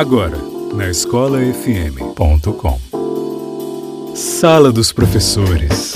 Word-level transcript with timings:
Agora, 0.00 0.38
na 0.72 0.88
escolafm.com. 0.88 2.80
Sala 4.14 4.72
dos 4.72 4.92
Professores. 4.92 5.92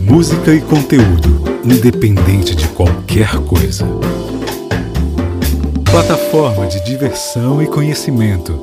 Música 0.00 0.54
e 0.54 0.62
conteúdo, 0.62 1.44
independente 1.62 2.56
de 2.56 2.66
qualquer 2.68 3.36
coisa. 3.40 3.84
Plataforma 5.90 6.66
de 6.66 6.82
diversão 6.86 7.62
e 7.62 7.66
conhecimento. 7.66 8.54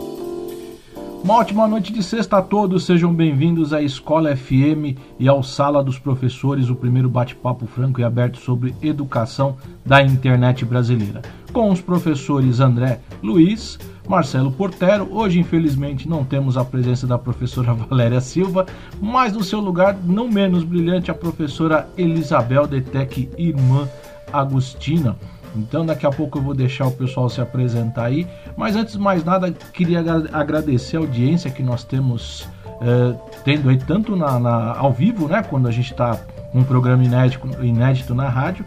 Uma 1.24 1.36
ótima 1.36 1.68
noite 1.68 1.94
de 1.94 2.02
sexta 2.02 2.40
a 2.40 2.42
todos, 2.42 2.84
sejam 2.84 3.14
bem-vindos 3.14 3.74
à 3.74 3.84
Escola 3.84 4.36
FM 4.36 4.98
e 5.20 5.28
ao 5.28 5.44
Sala 5.44 5.84
dos 5.84 6.00
Professores, 6.00 6.72
o 6.72 6.76
primeiro 6.76 7.08
bate-papo 7.08 7.68
franco 7.68 8.02
e 8.02 8.04
aberto 8.04 8.40
sobre 8.40 8.74
educação 8.82 9.58
da 9.86 10.02
internet 10.02 10.66
brasileira. 10.66 11.22
Com 11.54 11.70
os 11.70 11.82
professores 11.82 12.60
André 12.60 13.00
Luiz, 13.22 13.78
Marcelo 14.08 14.52
Portero. 14.52 15.08
Hoje, 15.12 15.40
infelizmente, 15.40 16.08
não 16.08 16.24
temos 16.24 16.58
a 16.58 16.64
presença 16.64 17.06
da 17.06 17.18
professora 17.18 17.74
Valéria 17.76 18.22
Silva, 18.22 18.66
mas 19.02 19.34
no 19.34 19.44
seu 19.44 19.60
lugar, 19.60 19.98
não 20.04 20.30
menos 20.30 20.64
brilhante, 20.64 21.12
a 21.12 21.14
professora 21.14 21.90
Elisabel 21.98 22.66
Detec, 22.68 23.30
irmã 23.38 23.88
Agostina. 24.32 25.16
Então 25.56 25.86
daqui 25.86 26.06
a 26.06 26.10
pouco 26.10 26.40
eu 26.40 26.42
vou 26.42 26.54
deixar 26.54 26.88
o 26.88 26.92
pessoal 26.92 27.30
se 27.30 27.42
apresentar 27.42 28.06
aí. 28.06 28.26
Mas 28.56 28.76
antes 28.76 28.94
de 28.94 29.00
mais 29.00 29.24
nada, 29.24 29.52
queria 29.52 30.04
agradecer 30.32 30.98
a 30.98 31.00
audiência 31.02 31.52
que 31.52 31.62
nós 31.62 31.84
temos 31.84 32.48
eh, 32.82 33.16
tendo 33.44 33.70
aí 33.70 33.78
tanto 33.78 34.16
na, 34.16 34.40
na, 34.40 34.78
ao 34.78 34.92
vivo, 34.92 35.28
né? 35.28 35.44
Quando 35.44 35.68
a 35.68 35.72
gente 35.72 35.92
está 35.92 36.20
um 36.54 36.64
programa 36.64 37.04
inédito, 37.04 37.48
inédito 37.62 38.16
na 38.16 38.28
rádio, 38.28 38.66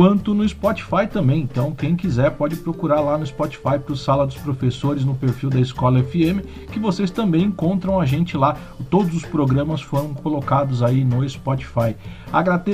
quanto 0.00 0.32
no 0.32 0.48
Spotify 0.48 1.06
também. 1.06 1.42
Então, 1.42 1.72
quem 1.72 1.94
quiser 1.94 2.30
pode 2.30 2.56
procurar 2.56 3.02
lá 3.02 3.18
no 3.18 3.26
Spotify 3.26 3.78
para 3.78 3.92
o 3.92 3.96
Sala 3.96 4.26
dos 4.26 4.38
Professores 4.38 5.04
no 5.04 5.14
perfil 5.14 5.50
da 5.50 5.60
Escola 5.60 6.02
FM, 6.02 6.40
que 6.72 6.78
vocês 6.78 7.10
também 7.10 7.42
encontram 7.42 8.00
a 8.00 8.06
gente 8.06 8.34
lá. 8.34 8.56
Todos 8.88 9.14
os 9.14 9.26
programas 9.26 9.82
foram 9.82 10.14
colocados 10.14 10.82
aí 10.82 11.04
no 11.04 11.28
Spotify. 11.28 11.94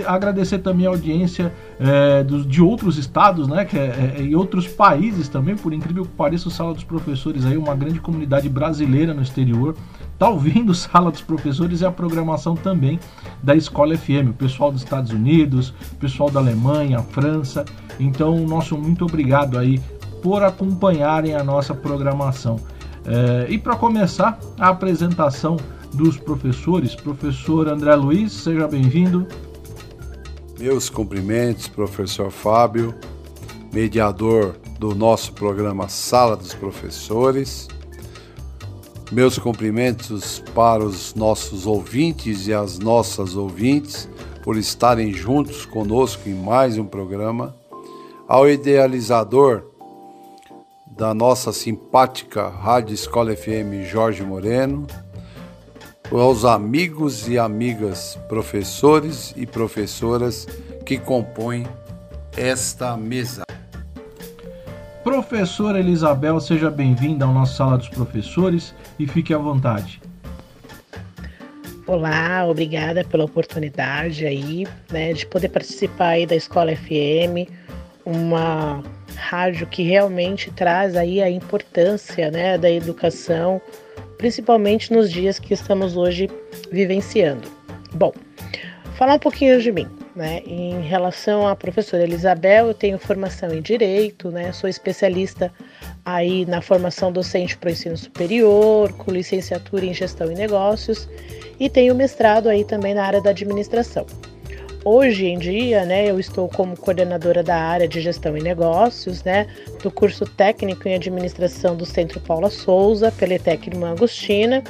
Agradecer 0.07 0.59
também 0.59 0.87
a 0.87 0.91
audiência 0.91 1.53
é, 1.81 2.23
dos, 2.23 2.47
de 2.47 2.63
outros 2.63 2.97
estados, 2.97 3.49
né, 3.49 3.65
que 3.65 3.77
é, 3.77 4.15
é, 4.19 4.23
e 4.23 4.37
outros 4.37 4.69
países 4.69 5.29
também, 5.29 5.57
por 5.57 5.73
incrível 5.73 6.05
que 6.05 6.13
pareça, 6.13 6.47
o 6.47 6.51
Sala 6.53 6.75
dos 6.75 6.85
Professores 6.85 7.45
aí, 7.45 7.57
uma 7.57 7.75
grande 7.75 7.99
comunidade 7.99 8.49
brasileira 8.49 9.13
no 9.13 9.23
exterior, 9.23 9.75
tá 10.19 10.29
ouvindo 10.29 10.73
Sala 10.75 11.11
dos 11.11 11.21
Professores 11.21 11.81
e 11.81 11.87
a 11.87 11.91
programação 11.91 12.55
também 12.55 12.99
da 13.43 13.55
Escola 13.55 13.97
FM, 13.97 14.31
o 14.31 14.33
pessoal 14.33 14.73
dos 14.73 14.83
Estados 14.83 15.13
Unidos, 15.13 15.75
o 15.93 15.97
pessoal 15.97 16.31
da 16.31 16.41
Alemanha, 16.41 17.03
França. 17.03 17.65
Então, 17.99 18.39
nosso 18.47 18.77
muito 18.77 19.05
obrigado 19.05 19.59
aí 19.59 19.81
por 20.23 20.43
acompanharem 20.43 21.35
a 21.35 21.45
nossa 21.45 21.75
programação. 21.75 22.59
É, 23.05 23.47
e 23.49 23.59
para 23.59 23.77
começar 23.77 24.39
a 24.59 24.69
apresentação 24.69 25.57
dos 25.95 26.19
professores, 26.19 26.95
professor 26.95 27.69
André 27.69 27.95
Luiz, 27.95 28.33
seja 28.33 28.67
bem-vindo. 28.67 29.27
Meus 30.59 30.91
cumprimentos, 30.91 31.69
professor 31.69 32.31
Fábio, 32.31 32.95
mediador 33.73 34.57
do 34.79 34.95
nosso 34.95 35.33
programa 35.33 35.89
Sala 35.89 36.37
dos 36.37 36.55
Professores. 36.55 37.69
Meus 39.13 39.39
cumprimentos 39.39 40.43
para 40.53 40.85
os 40.85 41.15
nossos 41.15 41.65
ouvintes 41.65 42.49
e 42.49 42.53
as 42.53 42.79
nossas 42.79 43.37
ouvintes 43.37 44.09
por 44.43 44.57
estarem 44.57 45.13
juntos 45.13 45.65
conosco 45.65 46.29
em 46.29 46.35
mais 46.35 46.77
um 46.77 46.85
programa. 46.85 47.55
Ao 48.27 48.51
idealizador 48.51 49.63
da 50.97 51.15
nossa 51.15 51.53
simpática 51.53 52.49
Rádio 52.49 52.95
Escola 52.95 53.37
FM 53.37 53.87
Jorge 53.89 54.25
Moreno, 54.25 54.89
aos 56.11 56.45
amigos 56.45 57.29
e 57.29 57.39
amigas 57.39 58.19
professores 58.29 59.33
e 59.37 59.47
professoras 59.47 60.47
que 60.85 60.99
compõem 60.99 61.65
esta 62.37 62.97
mesa. 62.97 63.45
Professora 65.07 65.79
Elisabel, 65.79 66.41
seja 66.41 66.69
bem-vinda 66.69 67.25
ao 67.25 67.33
nosso 67.33 67.55
Sala 67.55 67.79
dos 67.79 67.89
Professores 67.89 68.75
e 68.99 69.07
fique 69.07 69.33
à 69.33 69.39
vontade. 69.39 70.03
Olá, 71.87 72.45
obrigada 72.45 73.05
pela 73.05 73.25
oportunidade 73.25 74.27
aí, 74.27 74.67
né, 74.91 75.13
de 75.13 75.25
poder 75.25 75.51
participar 75.51 76.09
aí 76.09 76.27
da 76.27 76.35
Escola 76.35 76.75
FM, 76.75 77.49
uma 78.05 78.83
rádio 79.15 79.69
que 79.69 79.85
realmente 79.85 80.51
traz 80.51 80.97
aí 80.97 81.23
a 81.23 81.31
importância, 81.31 82.29
né, 82.33 82.59
da 82.59 82.69
educação, 82.69 83.63
principalmente 84.19 84.93
nos 84.93 85.09
dias 85.09 85.39
que 85.39 85.55
estamos 85.55 85.97
hoje 85.97 86.29
vivenciando. 86.73 87.47
Bom, 87.95 88.13
falar 88.97 89.15
um 89.15 89.21
pouquinho 89.21 89.63
de 89.63 89.71
mim. 89.71 89.87
Né? 90.17 90.41
Em 90.47 90.81
relação 90.81 91.47
à 91.47 91.55
professora 91.55 92.03
Elisabel, 92.03 92.69
eu 92.69 92.75
tenho 92.75 92.99
formação 92.99 93.53
em 93.53 93.61
Direito, 93.61 94.31
né? 94.31 94.51
sou 94.51 94.69
especialista 94.69 95.53
aí 96.07 96.47
na 96.47 96.63
formação 96.63 97.13
docente 97.13 97.55
para 97.55 97.69
o 97.69 97.73
ensino 97.73 97.99
superior, 97.99 98.91
com 98.95 99.11
licenciatura 99.11 99.85
em 99.85 99.93
Gestão 99.93 100.33
e 100.33 100.35
Negócios 100.35 101.07
e 101.61 101.69
tenho 101.69 101.95
mestrado 101.95 102.49
aí 102.49 102.65
também 102.65 102.95
na 102.95 103.05
área 103.05 103.21
da 103.21 103.29
administração. 103.29 104.07
Hoje 104.85 105.27
em 105.27 105.39
dia, 105.39 105.85
né, 105.85 106.09
eu 106.09 106.19
estou 106.19 106.49
como 106.49 106.79
coordenadora 106.79 107.43
da 107.43 107.57
área 107.57 107.89
de 107.89 108.01
gestão 108.01 108.39
e 108.39 108.41
negócios, 108.41 109.23
né, 109.25 109.49
do 109.83 109.91
curso 109.91 110.25
técnico 110.25 110.89
em 110.89 110.95
administração 110.95 111.77
do 111.77 111.85
Centro 111.85 112.21
Paula 112.21 112.49
Souza, 112.49 113.11
pela 113.11 113.35
ETEC 113.35 113.69
Irmã 113.69 113.91
Agostina, 113.91 114.63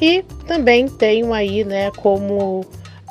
e 0.00 0.22
também 0.46 0.86
tenho 0.86 1.32
aí, 1.32 1.64
né, 1.64 1.90
como 1.92 2.66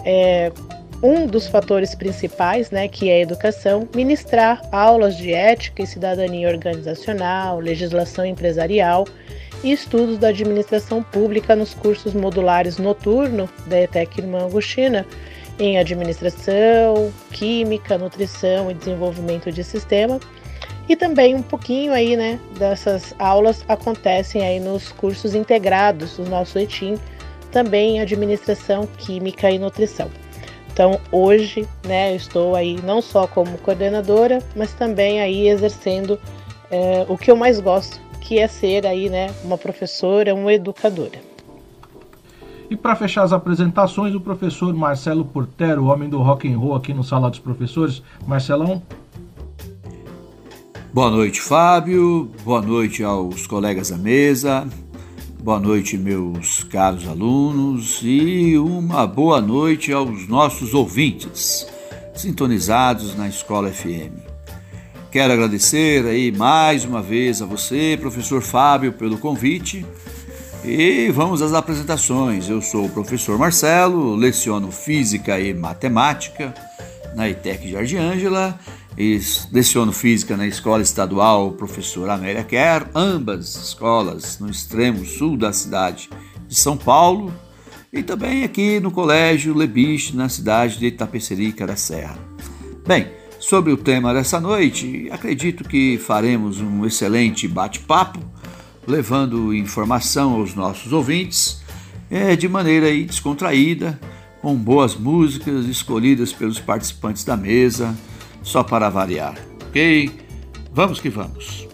é, 0.05 0.51
um 1.01 1.27
dos 1.27 1.47
fatores 1.47 1.93
principais, 1.93 2.71
né, 2.71 2.87
que 2.87 3.09
é 3.09 3.15
a 3.15 3.19
educação, 3.19 3.87
ministrar 3.93 4.61
aulas 4.71 5.17
de 5.17 5.33
ética 5.33 5.83
e 5.83 5.87
cidadania 5.87 6.49
organizacional, 6.49 7.59
legislação 7.59 8.25
empresarial 8.25 9.05
e 9.63 9.71
estudos 9.71 10.17
da 10.17 10.29
administração 10.29 11.03
pública 11.03 11.55
nos 11.55 11.73
cursos 11.73 12.13
modulares 12.13 12.77
noturno 12.77 13.49
da 13.67 13.81
ETEC 13.81 14.21
Irmã 14.21 14.45
Agostina 14.45 15.05
em 15.59 15.77
administração, 15.77 17.11
química, 17.31 17.97
nutrição 17.97 18.69
e 18.69 18.73
desenvolvimento 18.73 19.51
de 19.51 19.63
sistema. 19.63 20.19
E 20.87 20.95
também 20.95 21.33
um 21.33 21.41
pouquinho 21.41 21.93
aí, 21.93 22.15
né, 22.15 22.39
dessas 22.57 23.15
aulas 23.17 23.63
acontecem 23.67 24.45
aí 24.45 24.59
nos 24.59 24.91
cursos 24.91 25.33
integrados 25.33 26.17
do 26.17 26.29
nosso 26.29 26.59
ETIM, 26.59 26.95
também 27.51 27.97
em 27.97 28.01
administração, 28.01 28.87
química 28.97 29.49
e 29.49 29.57
nutrição. 29.57 30.09
Então, 30.75 30.99
hoje, 31.09 31.65
né, 31.85 32.11
eu 32.11 32.17
estou 32.17 32.53
aí 32.53 32.77
não 32.83 33.01
só 33.01 33.25
como 33.25 33.57
coordenadora, 33.59 34.43
mas 34.53 34.73
também 34.73 35.21
aí 35.21 35.47
exercendo 35.47 36.19
é, 36.69 37.05
o 37.07 37.17
que 37.17 37.31
eu 37.31 37.35
mais 37.37 37.61
gosto, 37.61 37.97
que 38.19 38.39
é 38.39 38.45
ser 38.45 38.85
aí, 38.85 39.09
né, 39.09 39.33
uma 39.45 39.57
professora, 39.57 40.35
uma 40.35 40.51
educadora. 40.51 41.17
E 42.69 42.75
para 42.75 42.93
fechar 42.93 43.23
as 43.23 43.31
apresentações, 43.31 44.13
o 44.13 44.19
professor 44.19 44.73
Marcelo 44.73 45.23
Portero, 45.23 45.83
o 45.83 45.85
homem 45.85 46.09
do 46.09 46.21
rock 46.21 46.51
and 46.51 46.57
roll 46.57 46.75
aqui 46.75 46.93
no 46.93 47.05
Sala 47.05 47.29
dos 47.29 47.39
Professores. 47.39 48.03
Marcelão. 48.27 48.83
Boa 50.91 51.09
noite, 51.09 51.39
Fábio. 51.39 52.29
Boa 52.43 52.61
noite 52.61 53.01
aos 53.01 53.47
colegas 53.47 53.91
da 53.91 53.97
mesa. 53.97 54.67
Boa 55.45 55.59
noite, 55.59 55.95
meus 55.95 56.63
caros 56.63 57.07
alunos, 57.07 57.99
e 58.01 58.57
uma 58.57 59.05
boa 59.05 59.39
noite 59.39 59.93
aos 59.93 60.27
nossos 60.27 60.73
ouvintes 60.73 61.67
sintonizados 62.15 63.15
na 63.15 63.27
Escola 63.27 63.69
FM. 63.69 64.17
Quero 65.11 65.31
agradecer 65.31 66.03
aí 66.07 66.31
mais 66.31 66.83
uma 66.83 66.99
vez 66.99 67.43
a 67.43 67.45
você, 67.45 67.95
professor 68.01 68.41
Fábio, 68.41 68.93
pelo 68.93 69.19
convite. 69.19 69.85
E 70.63 71.11
vamos 71.11 71.43
às 71.43 71.53
apresentações. 71.53 72.49
Eu 72.49 72.59
sou 72.59 72.85
o 72.87 72.89
professor 72.89 73.37
Marcelo, 73.37 74.15
leciono 74.15 74.71
Física 74.71 75.39
e 75.39 75.53
Matemática 75.53 76.55
na 77.15 77.29
ITEC 77.29 77.69
Jardim 77.69 77.97
Ângela 77.97 78.59
leciono 79.51 79.91
física 79.91 80.37
na 80.37 80.47
Escola 80.47 80.81
Estadual 80.81 81.51
Professor 81.51 82.09
Amélia 82.09 82.43
Kerr, 82.43 82.89
ambas 82.95 83.55
escolas 83.55 84.39
no 84.39 84.49
extremo 84.49 85.05
sul 85.05 85.35
da 85.35 85.51
cidade 85.51 86.09
de 86.47 86.55
São 86.55 86.77
Paulo, 86.77 87.33
e 87.91 88.01
também 88.01 88.43
aqui 88.43 88.79
no 88.79 88.91
Colégio 88.91 89.53
Lebiche, 89.53 90.15
na 90.15 90.29
cidade 90.29 90.79
de 90.79 90.87
Itapecerica 90.87 91.67
da 91.67 91.75
Serra. 91.75 92.17
Bem, 92.87 93.07
sobre 93.39 93.71
o 93.71 93.77
tema 93.77 94.13
dessa 94.13 94.39
noite, 94.39 95.09
acredito 95.11 95.63
que 95.65 95.97
faremos 95.97 96.61
um 96.61 96.85
excelente 96.85 97.47
bate-papo, 97.47 98.19
levando 98.87 99.53
informação 99.53 100.35
aos 100.35 100.55
nossos 100.55 100.93
ouvintes 100.93 101.61
é, 102.09 102.35
de 102.35 102.47
maneira 102.47 102.87
aí 102.87 103.03
descontraída, 103.03 103.99
com 104.41 104.55
boas 104.55 104.95
músicas 104.95 105.65
escolhidas 105.65 106.31
pelos 106.31 106.59
participantes 106.59 107.25
da 107.25 107.35
mesa 107.35 107.95
só 108.45 108.63
para 108.63 108.89
variar, 108.89 109.35
ok? 109.67 110.09
Vamos 110.71 111.01
que 111.01 111.09
vamos. 111.09 111.67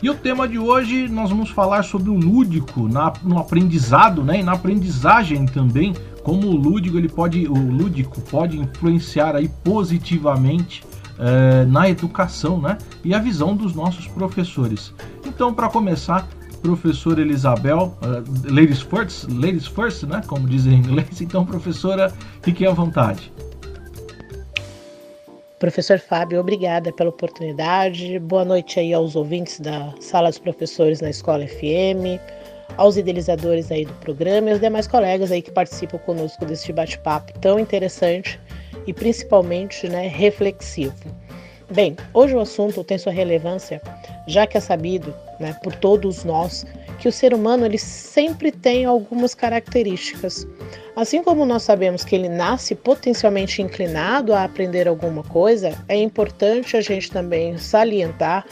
E 0.00 0.08
o 0.08 0.14
tema 0.14 0.46
de 0.46 0.58
hoje 0.58 1.08
nós 1.08 1.30
vamos 1.30 1.50
falar 1.50 1.82
sobre 1.82 2.10
o 2.10 2.14
lúdico 2.14 2.86
na, 2.86 3.12
no 3.24 3.38
aprendizado, 3.38 4.22
né, 4.22 4.38
e 4.38 4.42
na 4.44 4.52
aprendizagem 4.52 5.46
também, 5.46 5.94
como 6.22 6.46
o 6.46 6.54
lúdico 6.54 6.98
ele 6.98 7.08
pode, 7.08 7.48
o 7.48 7.54
lúdico 7.54 8.20
pode 8.20 8.60
influenciar 8.60 9.34
aí 9.34 9.48
positivamente 9.64 10.84
é, 11.18 11.64
na 11.64 11.88
educação, 11.88 12.60
né, 12.60 12.78
e 13.02 13.12
a 13.12 13.18
visão 13.18 13.56
dos 13.56 13.74
nossos 13.74 14.06
professores. 14.06 14.92
Então, 15.26 15.52
para 15.52 15.68
começar, 15.68 16.28
professora 16.62 17.20
Elisabel, 17.20 17.96
uh, 18.02 18.52
ladies 18.52 18.80
first, 18.80 19.24
ladies 19.28 19.66
first, 19.66 20.02
né, 20.04 20.20
como 20.26 20.46
dizem 20.46 20.74
em 20.74 20.78
inglês. 20.78 21.20
Então, 21.20 21.44
professora, 21.44 22.12
fique 22.42 22.66
à 22.66 22.72
vontade. 22.72 23.32
Professor 25.58 25.98
Fábio, 25.98 26.38
obrigada 26.38 26.92
pela 26.92 27.10
oportunidade. 27.10 28.16
Boa 28.20 28.44
noite 28.44 28.78
aí 28.78 28.94
aos 28.94 29.16
ouvintes 29.16 29.58
da 29.58 29.92
Sala 30.00 30.28
dos 30.28 30.38
Professores 30.38 31.00
na 31.00 31.10
Escola 31.10 31.48
FM, 31.48 32.20
aos 32.76 32.96
idealizadores 32.96 33.72
aí 33.72 33.84
do 33.84 33.92
programa 33.94 34.50
e 34.50 34.52
aos 34.52 34.60
demais 34.60 34.86
colegas 34.86 35.32
aí 35.32 35.42
que 35.42 35.50
participam 35.50 35.98
conosco 35.98 36.46
deste 36.46 36.72
bate-papo 36.72 37.36
tão 37.40 37.58
interessante 37.58 38.38
e 38.86 38.92
principalmente, 38.92 39.88
né, 39.88 40.06
reflexivo. 40.06 40.94
Bem, 41.74 41.96
hoje 42.14 42.36
o 42.36 42.40
assunto 42.40 42.84
tem 42.84 42.96
sua 42.96 43.12
relevância, 43.12 43.82
já 44.28 44.46
que 44.46 44.56
é 44.56 44.60
sabido, 44.60 45.12
né, 45.40 45.58
por 45.64 45.74
todos 45.74 46.22
nós, 46.22 46.64
que 47.00 47.08
o 47.08 47.12
ser 47.12 47.34
humano 47.34 47.66
ele 47.66 47.78
sempre 47.78 48.52
tem 48.52 48.84
algumas 48.84 49.34
características. 49.34 50.46
Assim 50.98 51.22
como 51.22 51.46
nós 51.46 51.62
sabemos 51.62 52.02
que 52.04 52.16
ele 52.16 52.28
nasce 52.28 52.74
potencialmente 52.74 53.62
inclinado 53.62 54.34
a 54.34 54.42
aprender 54.42 54.88
alguma 54.88 55.22
coisa, 55.22 55.80
é 55.86 55.94
importante 55.94 56.76
a 56.76 56.80
gente 56.80 57.08
também 57.08 57.56
salientar 57.56 58.44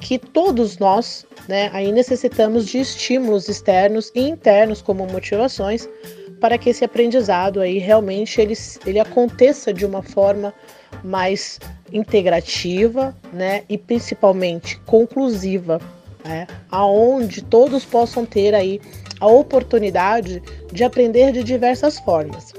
que 0.00 0.18
todos 0.18 0.78
nós, 0.78 1.26
né, 1.46 1.68
aí 1.74 1.92
necessitamos 1.92 2.64
de 2.64 2.78
estímulos 2.78 3.50
externos 3.50 4.10
e 4.14 4.22
internos 4.22 4.80
como 4.80 5.06
motivações 5.08 5.86
para 6.40 6.56
que 6.56 6.70
esse 6.70 6.82
aprendizado 6.82 7.60
aí 7.60 7.76
realmente 7.76 8.40
ele, 8.40 8.54
ele 8.86 8.98
aconteça 8.98 9.70
de 9.70 9.84
uma 9.84 10.02
forma 10.02 10.54
mais 11.04 11.60
integrativa, 11.92 13.14
né, 13.30 13.64
e 13.68 13.76
principalmente 13.76 14.80
conclusiva, 14.86 15.78
né, 16.24 16.46
aonde 16.70 17.42
todos 17.42 17.84
possam 17.84 18.24
ter 18.24 18.54
aí 18.54 18.80
a 19.20 19.26
oportunidade 19.26 20.42
de 20.72 20.82
aprender 20.82 21.32
de 21.32 21.44
diversas 21.44 21.98
formas. 22.00 22.52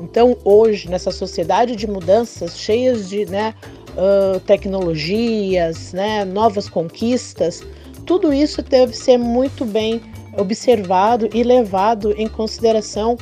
Então, 0.00 0.36
hoje, 0.44 0.88
nessa 0.88 1.10
sociedade 1.10 1.76
de 1.76 1.86
mudanças, 1.86 2.58
cheias 2.58 3.08
de 3.08 3.26
né, 3.26 3.54
uh, 3.90 4.40
tecnologias, 4.40 5.92
né, 5.92 6.24
novas 6.24 6.68
conquistas, 6.68 7.62
tudo 8.06 8.32
isso 8.32 8.62
deve 8.62 8.96
ser 8.96 9.18
muito 9.18 9.64
bem 9.64 10.00
observado 10.36 11.28
e 11.32 11.42
levado 11.42 12.12
em 12.16 12.28
consideração 12.28 13.16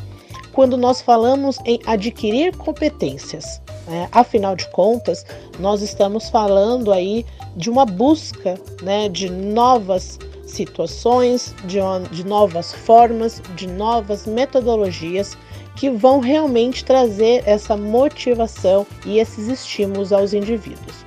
quando 0.53 0.77
nós 0.77 1.01
falamos 1.01 1.59
em 1.65 1.81
adquirir 1.87 2.57
competências. 2.57 3.61
Né? 3.87 4.09
Afinal 4.13 4.57
de 4.57 4.69
contas, 4.71 5.25
nós 5.59 5.83
estamos 5.83 6.29
falando 6.31 6.93
aí 6.93 7.25
de 7.57 7.71
uma 7.71 7.85
busca 7.85 8.59
né, 8.83 9.09
de 9.09 9.31
novas 9.31 10.19
situações, 10.49 11.55
de, 11.65 11.79
de 12.11 12.27
novas 12.27 12.73
formas, 12.73 13.43
de 13.55 13.67
novas 13.67 14.27
metodologias 14.27 15.37
que 15.77 15.91
vão 15.91 16.19
realmente 16.19 16.85
trazer 16.85 17.43
essa 17.47 17.77
motivação 17.77 18.87
e 19.07 19.19
esses 19.19 19.47
estímulos 19.47 20.13
aos 20.13 20.33
indivíduos. 20.33 21.07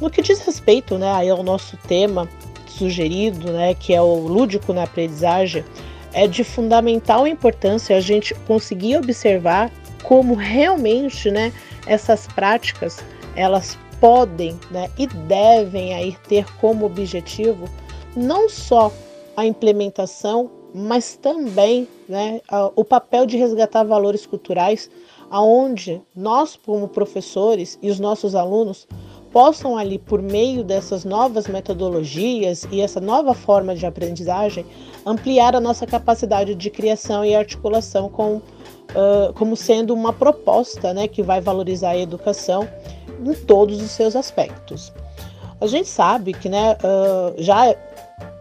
No 0.00 0.10
que 0.10 0.22
diz 0.22 0.40
respeito 0.40 0.98
né, 0.98 1.30
ao 1.30 1.42
nosso 1.42 1.76
tema 1.86 2.28
sugerido, 2.66 3.52
né, 3.52 3.74
que 3.74 3.94
é 3.94 4.00
o 4.00 4.26
lúdico 4.26 4.72
na 4.72 4.84
aprendizagem, 4.84 5.64
é 6.12 6.26
de 6.26 6.42
fundamental 6.42 7.26
importância 7.26 7.96
a 7.96 8.00
gente 8.00 8.34
conseguir 8.46 8.96
observar 8.96 9.70
como 10.02 10.34
realmente 10.34 11.30
né, 11.30 11.52
essas 11.86 12.26
práticas 12.26 13.04
elas 13.36 13.78
podem 14.00 14.58
né, 14.70 14.90
e 14.98 15.06
devem 15.06 15.94
aí 15.94 16.16
ter 16.26 16.46
como 16.56 16.86
objetivo 16.86 17.68
não 18.16 18.48
só 18.48 18.92
a 19.36 19.46
implementação, 19.46 20.50
mas 20.74 21.16
também 21.16 21.88
né, 22.08 22.40
o 22.76 22.84
papel 22.84 23.26
de 23.26 23.36
resgatar 23.36 23.84
valores 23.84 24.26
culturais, 24.26 24.90
aonde 25.30 26.02
nós, 26.14 26.56
como 26.56 26.88
professores 26.88 27.78
e 27.80 27.90
os 27.90 27.98
nossos 27.98 28.34
alunos, 28.34 28.86
possam 29.32 29.76
ali, 29.76 29.98
por 29.98 30.20
meio 30.20 30.64
dessas 30.64 31.04
novas 31.04 31.46
metodologias 31.46 32.66
e 32.70 32.80
essa 32.80 33.00
nova 33.00 33.32
forma 33.32 33.74
de 33.74 33.86
aprendizagem, 33.86 34.66
ampliar 35.06 35.54
a 35.54 35.60
nossa 35.60 35.86
capacidade 35.86 36.54
de 36.54 36.70
criação 36.70 37.24
e 37.24 37.34
articulação 37.34 38.08
com, 38.08 38.36
uh, 38.36 39.32
como 39.36 39.56
sendo 39.56 39.94
uma 39.94 40.12
proposta 40.12 40.92
né, 40.92 41.06
que 41.06 41.22
vai 41.22 41.40
valorizar 41.40 41.90
a 41.90 41.98
educação 41.98 42.68
em 43.24 43.34
todos 43.34 43.80
os 43.80 43.90
seus 43.92 44.16
aspectos. 44.16 44.92
A 45.60 45.66
gente 45.66 45.88
sabe 45.88 46.32
que 46.32 46.48
né, 46.48 46.76
uh, 46.82 47.34
já 47.40 47.74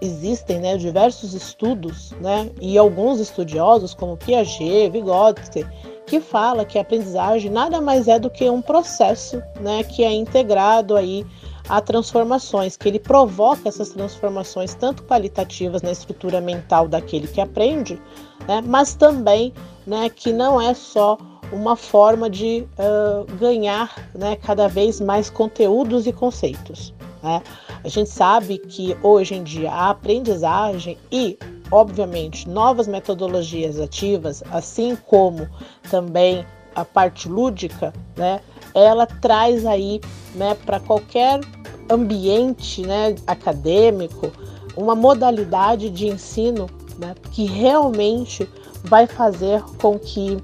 existem 0.01 0.59
né, 0.59 0.77
diversos 0.77 1.33
estudos 1.33 2.11
né, 2.21 2.49
e 2.61 2.77
alguns 2.77 3.19
estudiosos, 3.19 3.93
como 3.93 4.17
Piaget, 4.17 4.89
Vygotsky, 4.89 5.65
que 6.05 6.19
fala 6.19 6.65
que 6.65 6.77
a 6.77 6.81
aprendizagem 6.81 7.51
nada 7.51 7.79
mais 7.79 8.07
é 8.07 8.17
do 8.17 8.29
que 8.29 8.49
um 8.49 8.61
processo 8.61 9.41
né, 9.59 9.83
que 9.83 10.03
é 10.03 10.11
integrado 10.11 10.95
aí 10.95 11.25
a 11.67 11.79
transformações, 11.79 12.75
que 12.75 12.87
ele 12.87 12.99
provoca 12.99 13.69
essas 13.69 13.89
transformações 13.89 14.73
tanto 14.73 15.03
qualitativas 15.03 15.83
na 15.83 15.91
estrutura 15.91 16.41
mental 16.41 16.87
daquele 16.87 17.27
que 17.27 17.39
aprende, 17.39 18.01
né, 18.47 18.61
mas 18.65 18.95
também 18.95 19.53
né, 19.85 20.09
que 20.09 20.33
não 20.33 20.59
é 20.59 20.73
só 20.73 21.17
uma 21.51 21.75
forma 21.75 22.29
de 22.29 22.65
uh, 22.77 23.35
ganhar 23.35 23.95
né, 24.15 24.35
cada 24.35 24.67
vez 24.67 24.99
mais 24.99 25.29
conteúdos 25.29 26.07
e 26.07 26.13
conceitos. 26.13 26.93
Né? 27.21 27.41
A 27.83 27.87
gente 27.87 28.09
sabe 28.09 28.57
que 28.57 28.95
hoje 29.03 29.35
em 29.35 29.43
dia 29.43 29.71
a 29.71 29.89
aprendizagem 29.89 30.97
e, 31.11 31.37
obviamente, 31.71 32.47
novas 32.47 32.87
metodologias 32.87 33.79
ativas, 33.79 34.43
assim 34.51 34.95
como 34.95 35.47
também 35.89 36.45
a 36.75 36.85
parte 36.85 37.27
lúdica, 37.27 37.93
né, 38.15 38.39
ela 38.73 39.05
traz 39.05 39.65
aí 39.65 39.99
né, 40.35 40.55
para 40.65 40.79
qualquer 40.79 41.41
ambiente 41.89 42.83
né, 42.83 43.15
acadêmico 43.25 44.31
uma 44.77 44.95
modalidade 44.95 45.89
de 45.89 46.07
ensino 46.07 46.69
né, 46.97 47.15
que 47.31 47.45
realmente 47.45 48.47
vai 48.83 49.07
fazer 49.07 49.61
com 49.81 49.97
que 49.97 50.37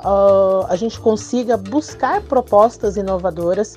uh, 0.00 0.66
a 0.68 0.76
gente 0.76 0.98
consiga 0.98 1.56
buscar 1.56 2.22
propostas 2.22 2.96
inovadoras 2.96 3.76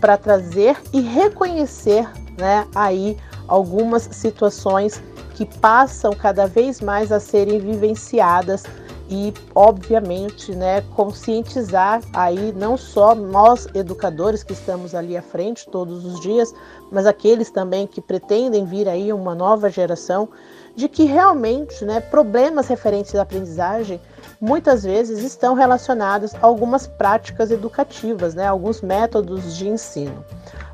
para 0.00 0.16
trazer 0.16 0.76
e 0.92 1.00
reconhecer 1.00 2.08
né, 2.38 2.66
aí 2.74 3.16
algumas 3.48 4.08
situações 4.12 5.02
que 5.34 5.44
passam 5.44 6.12
cada 6.12 6.46
vez 6.46 6.80
mais 6.80 7.12
a 7.12 7.20
serem 7.20 7.58
vivenciadas 7.58 8.64
e, 9.08 9.32
obviamente, 9.54 10.52
né, 10.54 10.80
conscientizar 10.94 12.02
aí 12.12 12.52
não 12.52 12.76
só 12.76 13.14
nós 13.14 13.68
educadores 13.74 14.42
que 14.42 14.52
estamos 14.52 14.94
ali 14.94 15.16
à 15.16 15.22
frente 15.22 15.68
todos 15.70 16.04
os 16.04 16.20
dias, 16.20 16.52
mas 16.90 17.06
aqueles 17.06 17.50
também 17.50 17.86
que 17.86 18.00
pretendem 18.00 18.64
vir 18.64 18.88
aí 18.88 19.12
uma 19.12 19.34
nova 19.34 19.70
geração 19.70 20.28
de 20.74 20.88
que 20.88 21.04
realmente, 21.04 21.84
né, 21.84 22.00
problemas 22.00 22.66
referentes 22.66 23.14
à 23.14 23.22
aprendizagem 23.22 24.00
muitas 24.40 24.84
vezes 24.84 25.22
estão 25.22 25.54
relacionados 25.54 26.34
a 26.34 26.38
algumas 26.42 26.86
práticas 26.86 27.50
educativas, 27.50 28.34
né, 28.34 28.46
alguns 28.46 28.80
métodos 28.80 29.56
de 29.56 29.68
ensino. 29.68 30.24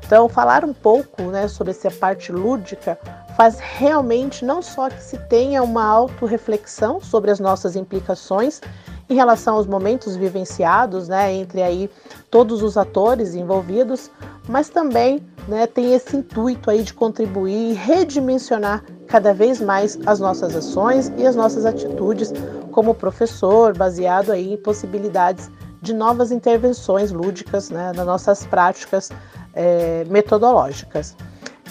Então, 0.05 0.27
falar 0.27 0.65
um 0.65 0.73
pouco 0.73 1.23
né, 1.23 1.47
sobre 1.47 1.71
essa 1.71 1.89
parte 1.89 2.31
lúdica 2.31 2.97
faz 3.35 3.59
realmente 3.59 4.45
não 4.45 4.61
só 4.61 4.89
que 4.89 5.01
se 5.01 5.17
tenha 5.17 5.63
uma 5.63 5.83
autorreflexão 5.83 7.01
sobre 7.01 7.31
as 7.31 7.39
nossas 7.39 7.75
implicações 7.75 8.61
em 9.09 9.15
relação 9.15 9.55
aos 9.55 9.67
momentos 9.67 10.15
vivenciados, 10.15 11.07
né, 11.07 11.33
entre 11.33 11.61
aí 11.61 11.89
todos 12.31 12.63
os 12.63 12.77
atores 12.77 13.35
envolvidos, 13.35 14.09
mas 14.47 14.69
também 14.69 15.21
né, 15.47 15.67
tem 15.67 15.93
esse 15.93 16.15
intuito 16.17 16.69
aí 16.69 16.83
de 16.83 16.93
contribuir 16.93 17.71
e 17.71 17.73
redimensionar 17.73 18.83
cada 19.07 19.33
vez 19.33 19.61
mais 19.61 19.99
as 20.05 20.19
nossas 20.19 20.55
ações 20.55 21.11
e 21.17 21.27
as 21.27 21.35
nossas 21.35 21.65
atitudes 21.65 22.33
como 22.71 22.95
professor, 22.95 23.77
baseado 23.77 24.31
aí 24.31 24.53
em 24.53 24.57
possibilidades 24.57 25.51
de 25.81 25.93
novas 25.93 26.31
intervenções 26.31 27.11
lúdicas 27.11 27.69
né, 27.69 27.91
nas 27.93 28.05
nossas 28.05 28.45
práticas 28.45 29.11
é, 29.53 30.05
metodológicas. 30.05 31.15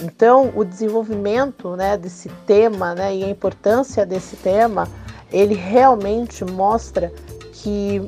Então, 0.01 0.51
o 0.55 0.63
desenvolvimento 0.63 1.75
né, 1.75 1.97
desse 1.97 2.29
tema 2.45 2.95
né, 2.95 3.15
e 3.15 3.23
a 3.23 3.29
importância 3.29 4.05
desse 4.05 4.35
tema, 4.37 4.87
ele 5.33 5.55
realmente 5.55 6.45
mostra 6.45 7.11
que 7.51 8.07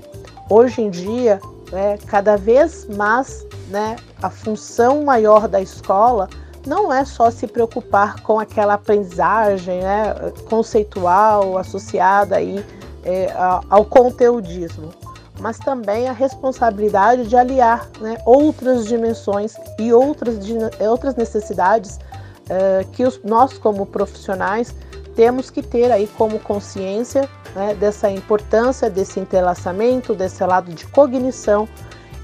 hoje 0.50 0.82
em 0.82 0.90
dia, 0.90 1.42
né, 1.72 1.98
cada 2.06 2.38
vez 2.38 2.86
mais, 2.96 3.46
né, 3.70 3.96
a 4.22 4.30
função 4.30 5.04
maior 5.04 5.48
da 5.48 5.60
escola 5.60 6.30
não 6.66 6.94
é 6.94 7.04
só 7.04 7.30
se 7.32 7.48
preocupar 7.48 8.22
com 8.22 8.40
aquela 8.40 8.76
aprendizagem 8.76 9.82
né, 9.82 10.14
conceitual 10.50 11.58
associada 11.58 12.38
aí, 12.38 12.64
é, 13.04 13.32
ao 13.70 13.86
conteudismo, 13.86 14.92
mas 15.40 15.60
também 15.60 16.08
a 16.08 16.12
responsabilidade 16.12 17.28
de 17.28 17.36
aliar 17.36 17.88
né, 18.00 18.18
outras 18.26 18.86
dimensões 18.86 19.56
e 19.78 19.94
outras, 19.94 20.40
outras 20.80 21.16
necessidades 21.16 22.00
é, 22.50 22.84
que 22.92 23.04
os, 23.04 23.22
nós, 23.24 23.58
como 23.58 23.86
profissionais, 23.86 24.74
temos 25.16 25.50
que 25.50 25.62
ter 25.62 25.92
aí 25.92 26.08
como 26.18 26.40
consciência 26.40 27.30
né, 27.56 27.74
dessa 27.74 28.10
importância 28.12 28.90
desse 28.90 29.20
entrelaçamento, 29.20 30.14
desse 30.14 30.44
lado 30.44 30.74
de 30.74 30.86
cognição 30.88 31.68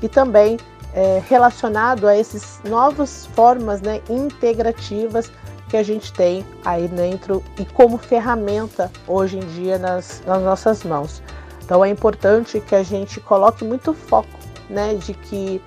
e 0.02 0.10
também 0.10 0.58
é, 0.94 1.22
relacionado 1.28 2.08
a 2.08 2.16
essas 2.16 2.60
novas 2.66 3.26
formas 3.28 3.82
né, 3.82 4.02
integrativas 4.10 5.32
que 5.70 5.78
a 5.78 5.84
gente 5.84 6.12
tem 6.12 6.46
aí 6.66 6.88
dentro 6.90 7.42
e 7.58 7.64
como 7.64 7.98
ferramenta 7.98 8.92
hoje 9.08 9.38
em 9.38 9.48
dia 9.48 9.80
nas, 9.80 10.22
nas 10.26 10.42
nossas 10.42 10.84
mãos. 10.84 11.24
Então 11.64 11.86
é 11.86 11.90
importante 11.90 12.60
que 12.60 12.76
a 12.76 12.84
gente 12.84 13.22
coloque 13.22 13.64
muito 13.64 13.94
foco, 13.94 14.28
né, 14.70 14.96
de 14.96 15.14
que 15.14 15.62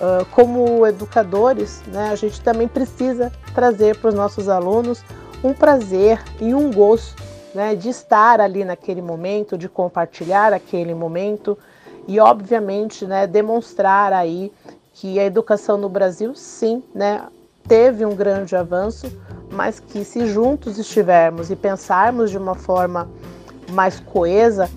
uh, 0.00 0.24
como 0.30 0.86
educadores, 0.86 1.82
né, 1.88 2.08
a 2.10 2.16
gente 2.16 2.40
também 2.40 2.66
precisa 2.66 3.30
trazer 3.54 3.98
para 3.98 4.08
os 4.08 4.14
nossos 4.14 4.48
alunos 4.48 5.04
um 5.42 5.52
prazer 5.52 6.22
e 6.40 6.54
um 6.54 6.72
gosto, 6.72 7.22
né, 7.54 7.74
de 7.74 7.88
estar 7.88 8.40
ali 8.40 8.64
naquele 8.64 9.02
momento, 9.02 9.58
de 9.58 9.68
compartilhar 9.68 10.52
aquele 10.52 10.94
momento 10.94 11.58
e 12.06 12.18
obviamente, 12.18 13.06
né, 13.06 13.26
demonstrar 13.26 14.12
aí 14.12 14.52
que 14.92 15.18
a 15.18 15.24
educação 15.24 15.76
no 15.76 15.88
Brasil, 15.88 16.34
sim, 16.34 16.82
né, 16.94 17.22
teve 17.66 18.04
um 18.04 18.14
grande 18.14 18.56
avanço, 18.56 19.06
mas 19.50 19.78
que 19.78 20.04
se 20.04 20.26
juntos 20.26 20.78
estivermos 20.78 21.50
e 21.50 21.56
pensarmos 21.56 22.30
de 22.30 22.38
uma 22.38 22.54
forma 22.54 23.08
mais 23.70 24.00
coesa, 24.00 24.68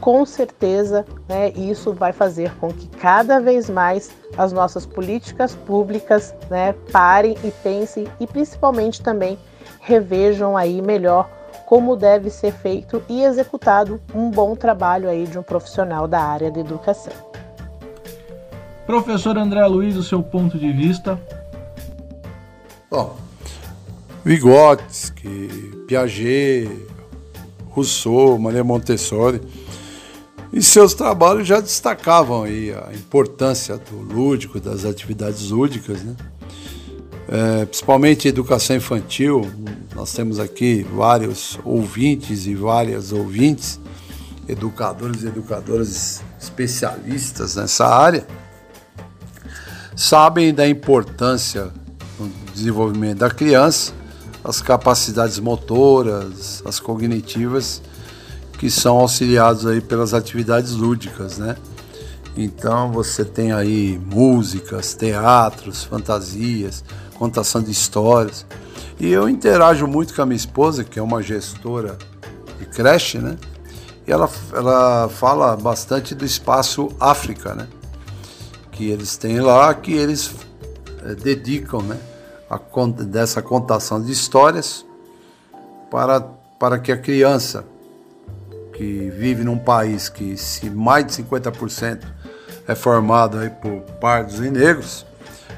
com 0.00 0.26
certeza 0.26 1.06
né, 1.28 1.50
isso 1.50 1.92
vai 1.92 2.12
fazer 2.12 2.54
com 2.56 2.68
que 2.68 2.88
cada 2.88 3.40
vez 3.40 3.70
mais 3.70 4.10
as 4.36 4.52
nossas 4.52 4.84
políticas 4.84 5.54
públicas 5.54 6.34
né, 6.50 6.74
parem 6.92 7.36
e 7.42 7.50
pensem 7.50 8.06
e 8.20 8.26
principalmente 8.26 9.00
também 9.00 9.38
revejam 9.80 10.56
aí 10.56 10.80
melhor 10.80 11.28
como 11.66 11.96
deve 11.96 12.30
ser 12.30 12.52
feito 12.52 13.02
e 13.08 13.22
executado 13.22 14.00
um 14.14 14.30
bom 14.30 14.54
trabalho 14.54 15.08
aí 15.08 15.26
de 15.26 15.38
um 15.38 15.42
profissional 15.42 16.06
da 16.06 16.20
área 16.20 16.50
de 16.50 16.60
educação. 16.60 17.12
Professor 18.86 19.38
André 19.38 19.66
Luiz, 19.66 19.96
o 19.96 20.02
seu 20.02 20.22
ponto 20.22 20.58
de 20.58 20.70
vista? 20.70 21.18
Bom, 22.90 23.16
Vygotsky, 24.24 25.48
Piaget, 25.88 26.70
Rousseau, 27.70 28.38
Maria 28.38 28.62
Montessori, 28.62 29.40
e 30.52 30.62
seus 30.62 30.94
trabalhos 30.94 31.48
já 31.48 31.60
destacavam 31.60 32.44
aí 32.44 32.72
a 32.72 32.92
importância 32.94 33.76
do 33.76 33.96
lúdico, 33.96 34.60
das 34.60 34.84
atividades 34.84 35.50
lúdicas, 35.50 36.02
né? 36.04 36.14
É, 37.28 37.64
principalmente 37.64 38.28
educação 38.28 38.76
infantil. 38.76 39.50
Nós 39.94 40.12
temos 40.12 40.38
aqui 40.38 40.82
vários 40.82 41.58
ouvintes 41.64 42.46
e 42.46 42.54
várias 42.54 43.12
ouvintes, 43.12 43.80
educadores 44.48 45.22
e 45.22 45.28
educadoras 45.28 46.22
especialistas 46.38 47.56
nessa 47.56 47.86
área 47.86 48.26
sabem 49.96 50.52
da 50.52 50.68
importância 50.68 51.70
no 52.18 52.28
desenvolvimento 52.52 53.18
da 53.18 53.30
criança, 53.30 53.92
as 54.42 54.60
capacidades 54.60 55.38
motoras, 55.38 56.62
as 56.64 56.80
cognitivas, 56.80 57.80
que 58.58 58.70
são 58.70 58.98
auxiliados 58.98 59.66
aí 59.66 59.80
pelas 59.80 60.14
atividades 60.14 60.72
lúdicas, 60.72 61.38
né? 61.38 61.56
Então 62.36 62.90
você 62.90 63.24
tem 63.24 63.52
aí 63.52 64.00
músicas, 64.10 64.94
teatros, 64.94 65.84
fantasias, 65.84 66.84
contação 67.14 67.62
de 67.62 67.70
histórias. 67.70 68.46
E 68.98 69.10
eu 69.10 69.28
interajo 69.28 69.86
muito 69.86 70.14
com 70.14 70.22
a 70.22 70.26
minha 70.26 70.36
esposa, 70.36 70.84
que 70.84 70.98
é 70.98 71.02
uma 71.02 71.22
gestora 71.22 71.96
de 72.58 72.66
creche, 72.66 73.18
né? 73.18 73.36
E 74.06 74.12
ela, 74.12 74.28
ela 74.52 75.08
fala 75.08 75.56
bastante 75.56 76.14
do 76.14 76.24
espaço 76.24 76.90
África, 77.00 77.54
né? 77.54 77.66
que 78.74 78.90
eles 78.90 79.16
têm 79.16 79.40
lá, 79.40 79.72
que 79.72 79.92
eles 79.92 80.34
é, 81.04 81.14
dedicam 81.14 81.80
né, 81.82 81.98
a, 82.50 82.58
dessa 83.04 83.40
contação 83.40 84.02
de 84.02 84.12
histórias 84.12 84.84
para, 85.90 86.20
para 86.58 86.78
que 86.78 86.90
a 86.90 86.96
criança 86.96 87.64
que 88.74 89.10
vive 89.10 89.44
num 89.44 89.58
país 89.58 90.08
que 90.08 90.36
se 90.36 90.68
mais 90.68 91.06
de 91.06 91.22
50% 91.22 92.02
é 92.66 92.74
formado 92.74 93.38
aí 93.38 93.50
por 93.50 93.80
pardos 94.00 94.40
e 94.40 94.50
negros, 94.50 95.06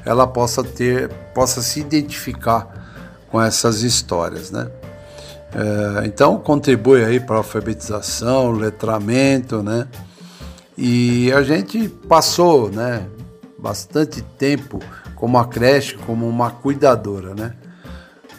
ela 0.05 0.25
possa 0.25 0.63
ter, 0.63 1.09
possa 1.33 1.61
se 1.61 1.79
identificar 1.79 2.67
com 3.29 3.41
essas 3.41 3.81
histórias, 3.81 4.51
né? 4.51 4.69
É, 5.53 6.05
então 6.05 6.37
contribui 6.37 7.03
aí 7.03 7.19
para 7.19 7.35
a 7.35 7.37
alfabetização, 7.39 8.51
letramento, 8.51 9.63
né? 9.63 9.87
E 10.77 11.31
a 11.31 11.41
gente 11.41 11.89
passou, 11.89 12.69
né, 12.69 13.07
bastante 13.57 14.21
tempo 14.21 14.79
como 15.15 15.39
a 15.39 15.45
creche, 15.47 15.97
como 15.97 16.29
uma 16.29 16.51
cuidadora, 16.51 17.33
né, 17.33 17.55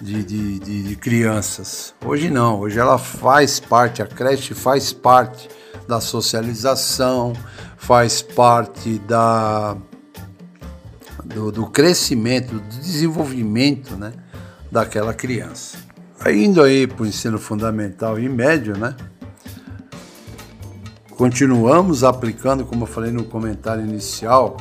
de, 0.01 0.23
de, 0.23 0.59
de, 0.61 0.83
de 0.85 0.97
crianças. 0.97 1.93
Hoje 2.05 2.31
não, 2.31 2.61
hoje 2.61 2.79
ela 2.79 2.97
faz 2.97 3.59
parte, 3.59 4.01
a 4.01 4.07
creche 4.07 4.55
faz 4.55 4.93
parte 4.93 5.49
da 5.89 6.01
socialização, 6.01 7.33
faz 7.77 8.23
parte 8.23 9.01
da 9.01 9.77
do, 11.35 11.53
do, 11.53 11.67
crescimento, 11.67 12.55
do 12.55 12.61
desenvolvimento, 12.81 13.97
né, 13.97 14.13
daquela 14.71 15.15
criança. 15.15 15.79
Indo 16.27 16.63
aí 16.63 16.87
para 16.87 17.05
o 17.05 17.07
ensino 17.07 17.39
fundamental 17.39 18.19
e 18.19 18.29
médio, 18.29 18.77
né, 18.77 18.97
Continuamos 21.19 22.05
aplicando, 22.05 22.65
como 22.65 22.85
eu 22.85 22.87
falei 22.87 23.11
no 23.11 23.25
comentário 23.25 23.85
inicial, 23.85 24.57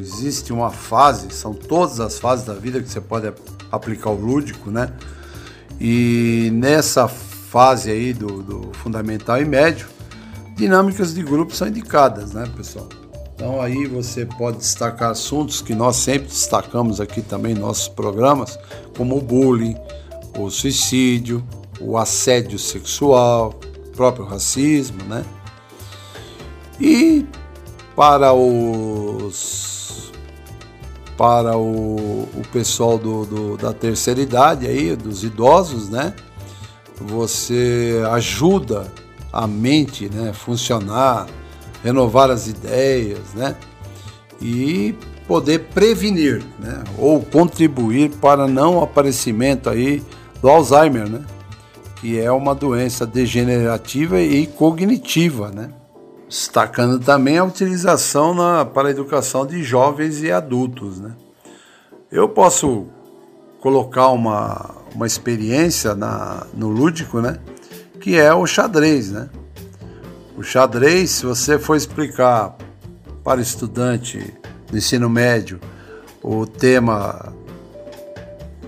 existe 0.00 0.52
uma 0.52 0.68
fase, 0.68 1.32
são 1.32 1.54
todas 1.54 2.00
as 2.00 2.18
fases 2.18 2.44
da 2.44 2.54
vida 2.54 2.82
que 2.82 2.88
você 2.88 3.00
pode 3.00 3.32
aplicar 3.70 4.10
o 4.10 4.20
lúdico, 4.20 4.68
né? 4.68 4.92
E 5.80 6.50
nessa 6.54 7.06
fase 7.06 7.88
aí 7.88 8.12
do, 8.12 8.42
do 8.42 8.72
fundamental 8.72 9.40
e 9.40 9.44
médio, 9.44 9.86
dinâmicas 10.56 11.14
de 11.14 11.22
grupo 11.22 11.54
são 11.54 11.68
indicadas, 11.68 12.32
né, 12.32 12.50
pessoal? 12.56 12.88
Então 13.34 13.60
aí 13.60 13.86
você 13.86 14.24
pode 14.24 14.58
destacar 14.58 15.10
assuntos 15.10 15.60
que 15.60 15.74
nós 15.74 15.96
sempre 15.96 16.28
destacamos 16.28 17.00
aqui 17.00 17.22
também 17.22 17.52
em 17.52 17.58
nossos 17.58 17.88
programas, 17.88 18.58
como 18.96 19.16
o 19.16 19.20
bullying, 19.20 19.76
o 20.38 20.50
suicídio, 20.50 21.42
o 21.80 21.98
assédio 21.98 22.58
sexual, 22.58 23.54
o 23.86 23.90
próprio 23.90 24.24
racismo, 24.24 25.02
né? 25.04 25.24
E 26.80 27.26
para 27.94 28.32
os 28.32 30.12
para 31.16 31.56
o, 31.56 32.22
o 32.34 32.42
pessoal 32.52 32.98
do, 32.98 33.24
do, 33.24 33.56
da 33.56 33.72
terceira 33.72 34.20
idade 34.20 34.66
aí, 34.66 34.96
dos 34.96 35.22
idosos, 35.22 35.88
né? 35.88 36.14
Você 37.00 38.02
ajuda 38.10 38.90
a 39.32 39.46
mente, 39.46 40.08
né, 40.08 40.32
funcionar, 40.32 41.26
renovar 41.82 42.30
as 42.30 42.46
ideias, 42.46 43.34
né? 43.34 43.56
E 44.40 44.94
poder 45.26 45.60
prevenir, 45.72 46.42
né, 46.58 46.82
ou 46.98 47.20
contribuir 47.20 48.10
para 48.20 48.48
não 48.48 48.82
aparecimento 48.82 49.70
aí 49.70 50.02
do 50.40 50.48
Alzheimer, 50.48 51.08
né? 51.08 51.24
Que 51.96 52.18
é 52.18 52.30
uma 52.32 52.54
doença 52.54 53.06
degenerativa 53.06 54.20
e 54.20 54.46
cognitiva, 54.46 55.50
né? 55.50 55.70
destacando 56.32 56.98
também 56.98 57.36
a 57.36 57.44
utilização 57.44 58.34
na, 58.34 58.64
para 58.64 58.88
a 58.88 58.90
educação 58.90 59.44
de 59.44 59.62
jovens 59.62 60.22
e 60.22 60.32
adultos. 60.32 60.98
Né? 60.98 61.12
Eu 62.10 62.26
posso 62.26 62.86
colocar 63.60 64.08
uma, 64.08 64.70
uma 64.94 65.06
experiência 65.06 65.94
na, 65.94 66.46
no 66.54 66.70
lúdico, 66.70 67.20
né? 67.20 67.38
que 68.00 68.16
é 68.16 68.32
o 68.32 68.46
xadrez. 68.46 69.12
Né? 69.12 69.28
O 70.36 70.42
xadrez, 70.42 71.10
se 71.10 71.26
você 71.26 71.58
for 71.58 71.76
explicar 71.76 72.56
para 73.22 73.38
o 73.38 73.42
estudante 73.42 74.34
do 74.70 74.78
ensino 74.78 75.08
médio 75.08 75.60
o 76.22 76.46
tema 76.46 77.32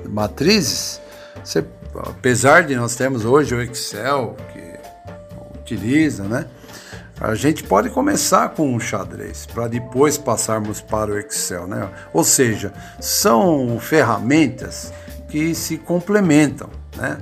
matrizes, 0.08 1.00
você, 1.42 1.64
apesar 1.94 2.64
de 2.64 2.76
nós 2.76 2.94
termos 2.94 3.24
hoje 3.24 3.54
o 3.54 3.62
Excel 3.62 4.36
que 4.52 5.58
utiliza, 5.60 6.24
né? 6.24 6.46
A 7.18 7.34
gente 7.34 7.62
pode 7.62 7.88
começar 7.90 8.50
com 8.50 8.74
um 8.74 8.78
xadrez 8.78 9.46
para 9.46 9.66
depois 9.66 10.18
passarmos 10.18 10.80
para 10.80 11.12
o 11.12 11.18
Excel, 11.18 11.66
né? 11.66 11.88
Ou 12.12 12.24
seja, 12.24 12.72
são 13.00 13.78
ferramentas 13.80 14.92
que 15.28 15.54
se 15.54 15.78
complementam, 15.78 16.68
né? 16.96 17.18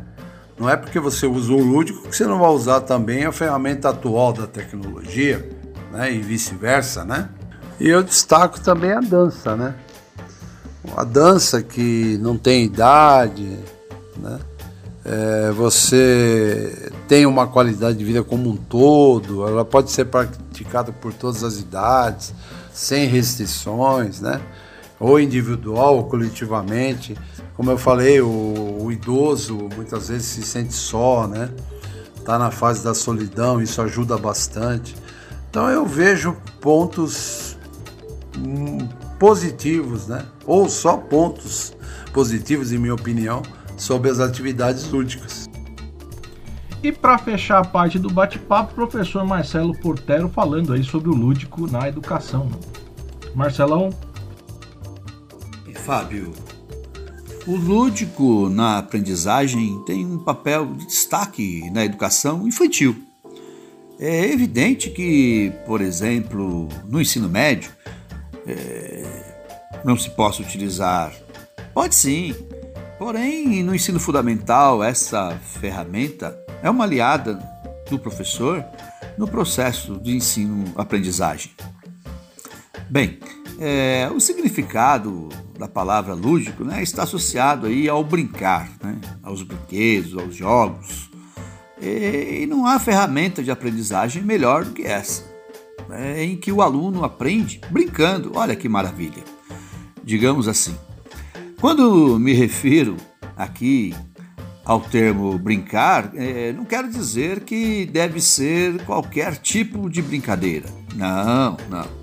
Não 0.59 0.69
é 0.69 0.77
porque 0.77 1.01
você 1.01 1.27
usa 1.27 1.53
o 1.53 1.63
lúdico 1.63 2.09
que 2.09 2.17
você 2.17 2.25
não 2.25 2.39
vai 2.39 2.51
usar 2.51 2.81
também 2.83 3.25
a 3.25 3.33
ferramenta 3.33 3.89
atual 3.89 4.33
da 4.33 4.47
tecnologia, 4.47 5.49
né? 5.91 6.13
E 6.13 6.21
vice-versa, 6.21 7.05
né? 7.05 7.29
E 7.81 7.89
eu 7.89 8.03
destaco 8.03 8.61
também 8.61 8.93
a 8.93 9.01
dança, 9.01 9.57
né? 9.57 9.75
A 10.97 11.05
dança 11.05 11.63
que 11.63 12.19
não 12.21 12.37
tem 12.37 12.65
idade, 12.65 13.59
né? 14.17 14.39
É, 15.05 15.51
você 15.51 16.93
tem 17.09 17.27
uma 17.27 17.49
qualidade 17.49 17.99
de 17.99 18.05
vida 18.05 18.23
como 18.23 18.51
um 18.51 18.57
todo, 18.57 19.47
ela 19.47 19.65
pode 19.65 19.91
ser 19.91 20.05
praticada 20.05 20.93
por 20.93 21.13
todas 21.13 21.43
as 21.43 21.59
idades, 21.59 22.33
sem 22.73 23.09
restrições, 23.09 24.21
né? 24.21 24.41
Ou 25.03 25.19
individual 25.19 25.97
ou 25.97 26.05
coletivamente. 26.05 27.19
Como 27.57 27.71
eu 27.71 27.77
falei, 27.77 28.21
o, 28.21 28.79
o 28.81 28.93
idoso 28.93 29.69
muitas 29.75 30.09
vezes 30.09 30.29
se 30.29 30.43
sente 30.43 30.73
só, 30.73 31.27
né? 31.27 31.51
Está 32.17 32.39
na 32.39 32.53
fase 32.53 32.85
da 32.85 32.95
solidão, 32.95 33.61
isso 33.61 33.83
ajuda 33.83 34.17
bastante. 34.17 34.95
Então 35.51 35.69
eu 35.69 35.85
vejo 35.85 36.37
pontos 36.61 37.59
hum, 38.39 38.79
positivos, 39.19 40.07
né? 40.07 40.25
Ou 40.47 40.69
só 40.69 40.97
pontos 40.97 41.75
positivos, 42.13 42.71
em 42.71 42.79
minha 42.79 42.95
opinião, 42.95 43.43
sobre 43.77 44.09
as 44.09 44.21
atividades 44.21 44.89
lúdicas. 44.89 45.51
E 46.81 46.93
para 46.93 47.19
fechar 47.19 47.59
a 47.59 47.65
parte 47.65 47.99
do 47.99 48.09
bate-papo, 48.09 48.75
professor 48.75 49.25
Marcelo 49.25 49.77
Portero 49.77 50.29
falando 50.29 50.73
aí 50.73 50.85
sobre 50.85 51.11
o 51.11 51.13
lúdico 51.13 51.69
na 51.71 51.89
educação. 51.89 52.49
Marcelão. 53.35 53.91
Fábio, 55.85 56.33
o 57.45 57.57
lúdico 57.57 58.49
na 58.49 58.79
aprendizagem 58.79 59.83
tem 59.85 60.07
um 60.07 60.17
papel 60.17 60.75
de 60.75 60.87
destaque 60.87 61.69
na 61.73 61.85
educação 61.85 62.47
infantil. 62.47 63.03
É 63.99 64.31
evidente 64.31 64.91
que, 64.91 65.53
por 65.67 65.81
exemplo, 65.81 66.69
no 66.87 67.01
ensino 67.01 67.29
médio, 67.29 67.73
é, 68.47 69.03
não 69.85 69.97
se 69.97 70.09
possa 70.11 70.41
utilizar. 70.41 71.13
Pode 71.75 71.97
sim, 71.97 72.33
porém, 72.97 73.65
no 73.65 73.75
ensino 73.75 73.99
fundamental, 73.99 74.85
essa 74.85 75.37
ferramenta 75.61 76.39
é 76.63 76.71
uma 76.71 76.85
aliada 76.85 77.35
do 77.91 77.99
professor 77.99 78.65
no 79.19 79.27
processo 79.27 79.99
de 80.01 80.15
ensino-aprendizagem. 80.15 81.51
Bem, 82.89 83.19
é, 83.65 84.11
o 84.13 84.19
significado 84.19 85.29
da 85.57 85.69
palavra 85.69 86.15
lúdico 86.15 86.65
né, 86.65 86.83
está 86.83 87.05
associado 87.05 87.69
aí 87.69 87.89
ao 87.89 88.03
brincar, 88.03 88.69
né, 88.83 89.01
aos 89.23 89.45
brinquedos, 89.45 90.19
aos 90.19 90.35
jogos. 90.35 91.09
E, 91.81 92.41
e 92.43 92.47
não 92.47 92.67
há 92.67 92.81
ferramenta 92.81 93.41
de 93.41 93.53
aprendizagem 93.53 94.21
melhor 94.25 94.65
do 94.65 94.73
que 94.73 94.83
essa, 94.83 95.25
né, 95.89 96.25
em 96.25 96.37
que 96.37 96.51
o 96.51 96.61
aluno 96.61 97.05
aprende 97.05 97.61
brincando. 97.71 98.33
Olha 98.35 98.57
que 98.57 98.69
maravilha! 98.69 99.23
Digamos 100.03 100.49
assim. 100.49 100.77
Quando 101.61 102.19
me 102.19 102.33
refiro 102.33 102.97
aqui 103.37 103.95
ao 104.65 104.81
termo 104.81 105.39
brincar, 105.39 106.11
é, 106.17 106.53
não 106.53 106.65
quero 106.65 106.91
dizer 106.91 107.45
que 107.45 107.87
deve 107.87 108.21
ser 108.21 108.85
qualquer 108.85 109.37
tipo 109.37 109.89
de 109.89 110.03
brincadeira. 110.03 110.67
Não, 110.97 111.57
não. 111.71 112.02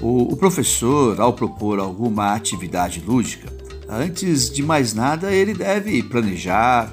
O, 0.00 0.36
professor, 0.36 1.20
ao 1.20 1.32
propor 1.32 1.78
alguma 1.78 2.34
atividade 2.34 3.00
lúdica, 3.00 3.48
antes 3.88 4.50
de 4.50 4.62
mais 4.62 4.94
nada, 4.94 5.30
ele 5.32 5.54
deve 5.54 6.02
planejar, 6.02 6.90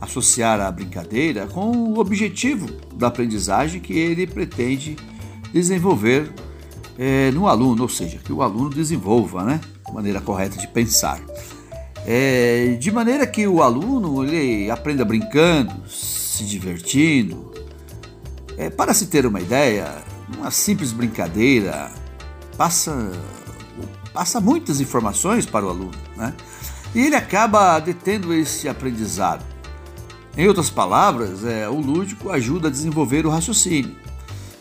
associar 0.00 0.60
a 0.60 0.70
brincadeira 0.70 1.46
com 1.46 1.70
o 1.70 1.98
objetivo 1.98 2.66
da 2.94 3.08
aprendizagem 3.08 3.80
que 3.80 3.92
ele 3.92 4.26
pretende 4.26 4.96
desenvolver 5.52 6.30
é, 6.98 7.30
no 7.32 7.46
aluno, 7.46 7.82
ou 7.82 7.88
seja, 7.88 8.18
que 8.18 8.32
o 8.32 8.42
aluno 8.42 8.70
desenvolva, 8.70 9.44
né, 9.44 9.60
a 9.84 9.92
maneira 9.92 10.20
correta 10.20 10.56
de 10.56 10.66
pensar. 10.68 11.20
É, 12.06 12.76
de 12.80 12.90
maneira 12.90 13.26
que 13.26 13.46
o 13.46 13.62
aluno 13.62 14.24
ele 14.24 14.70
aprenda 14.70 15.04
brincando, 15.04 15.74
se 15.86 16.44
divertindo. 16.44 17.52
É, 18.56 18.70
para 18.70 18.94
se 18.94 19.06
ter 19.06 19.26
uma 19.26 19.40
ideia, 19.40 20.02
uma 20.36 20.50
simples 20.50 20.90
brincadeira 20.90 21.92
passa, 22.58 23.12
passa 24.12 24.40
muitas 24.40 24.80
informações 24.80 25.46
para 25.46 25.64
o 25.64 25.68
aluno, 25.68 25.92
né? 26.16 26.34
E 26.94 27.00
ele 27.00 27.14
acaba 27.14 27.78
detendo 27.78 28.34
esse 28.34 28.68
aprendizado. 28.68 29.44
Em 30.36 30.48
outras 30.48 30.68
palavras, 30.68 31.44
é, 31.44 31.68
o 31.68 31.80
lúdico 31.80 32.30
ajuda 32.30 32.68
a 32.68 32.70
desenvolver 32.70 33.24
o 33.24 33.30
raciocínio. 33.30 33.96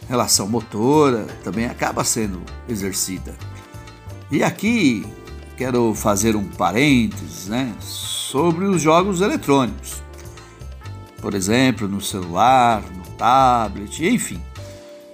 Relação 0.07 0.47
motora 0.47 1.25
também 1.43 1.65
acaba 1.65 2.03
sendo 2.03 2.41
exercida. 2.69 3.35
E 4.31 4.43
aqui 4.43 5.05
quero 5.57 5.93
fazer 5.95 6.35
um 6.35 6.45
parênteses 6.45 7.47
né, 7.47 7.73
sobre 7.79 8.65
os 8.65 8.81
jogos 8.81 9.21
eletrônicos. 9.21 10.03
Por 11.19 11.33
exemplo, 11.33 11.87
no 11.87 11.99
celular, 11.99 12.83
no 12.83 13.03
tablet, 13.17 14.05
enfim, 14.05 14.41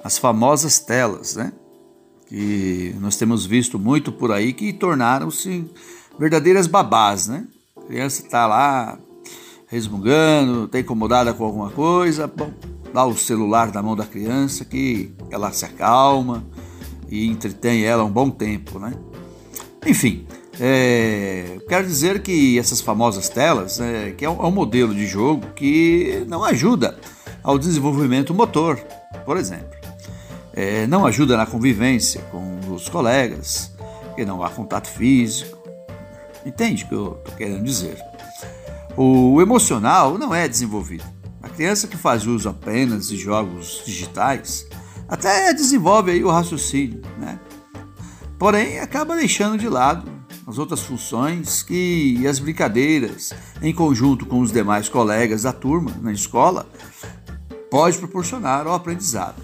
as 0.03 0.17
famosas 0.17 0.79
telas, 0.79 1.35
né? 1.35 1.53
Que 2.33 2.95
nós 2.99 3.15
temos 3.15 3.45
visto 3.45 3.77
muito 3.77 4.11
por 4.11 4.31
aí 4.31 4.53
que 4.53 4.73
tornaram-se 4.73 5.69
verdadeiras 6.17 6.65
babás, 6.65 7.27
né? 7.27 7.45
A 7.77 7.81
criança 7.81 8.23
está 8.23 8.47
lá 8.47 8.97
resmungando, 9.67 10.65
está 10.65 10.79
incomodada 10.79 11.31
com 11.31 11.43
alguma 11.43 11.69
coisa, 11.69 12.25
bom, 12.25 12.51
dá 12.91 13.05
o 13.05 13.15
celular 13.15 13.71
na 13.71 13.83
mão 13.83 13.95
da 13.95 14.03
criança 14.03 14.65
que 14.65 15.13
ela 15.29 15.51
se 15.51 15.63
acalma 15.63 16.43
e 17.07 17.27
entretém 17.27 17.83
ela 17.83 18.03
um 18.03 18.09
bom 18.09 18.31
tempo, 18.31 18.79
né? 18.79 18.95
Enfim, 19.85 20.25
é, 20.59 21.59
quero 21.69 21.85
dizer 21.85 22.23
que 22.23 22.57
essas 22.57 22.81
famosas 22.81 23.29
telas, 23.29 23.79
é, 23.79 24.09
que 24.09 24.25
é 24.25 24.29
um, 24.31 24.41
é 24.41 24.47
um, 24.47 24.51
modelo 24.51 24.95
de 24.95 25.05
jogo 25.05 25.45
que 25.55 26.25
não 26.27 26.43
ajuda 26.43 26.97
ao 27.43 27.59
desenvolvimento 27.59 28.33
motor, 28.33 28.79
por 29.23 29.37
exemplo. 29.37 29.82
É, 30.53 30.85
não 30.87 31.05
ajuda 31.05 31.35
na 31.35 31.45
convivência 31.45 32.21
com 32.31 32.59
os 32.71 32.87
colegas, 32.87 33.71
que 34.15 34.23
não 34.23 34.43
há 34.43 34.49
contato 34.49 34.87
físico. 34.87 35.57
Entende 36.45 36.83
o 36.83 36.87
que 36.87 36.93
eu 36.93 37.17
estou 37.17 37.35
querendo 37.35 37.63
dizer? 37.63 37.97
O 38.95 39.41
emocional 39.41 40.17
não 40.17 40.33
é 40.33 40.47
desenvolvido. 40.47 41.05
A 41.41 41.49
criança 41.49 41.87
que 41.87 41.97
faz 41.97 42.27
uso 42.27 42.47
apenas 42.47 43.07
de 43.07 43.17
jogos 43.17 43.81
digitais 43.85 44.67
até 45.07 45.53
desenvolve 45.53 46.11
aí 46.11 46.23
o 46.23 46.29
raciocínio, 46.29 47.01
né? 47.19 47.39
porém 48.37 48.79
acaba 48.79 49.15
deixando 49.15 49.57
de 49.57 49.67
lado 49.67 50.09
as 50.45 50.57
outras 50.57 50.81
funções 50.81 51.63
que 51.63 52.17
e 52.19 52.27
as 52.27 52.39
brincadeiras 52.39 53.33
em 53.61 53.73
conjunto 53.73 54.25
com 54.25 54.39
os 54.41 54.51
demais 54.51 54.89
colegas 54.89 55.43
da 55.43 55.53
turma 55.53 55.91
na 56.01 56.11
escola 56.11 56.67
pode 57.71 57.97
proporcionar 57.97 58.67
ao 58.67 58.73
aprendizado. 58.73 59.41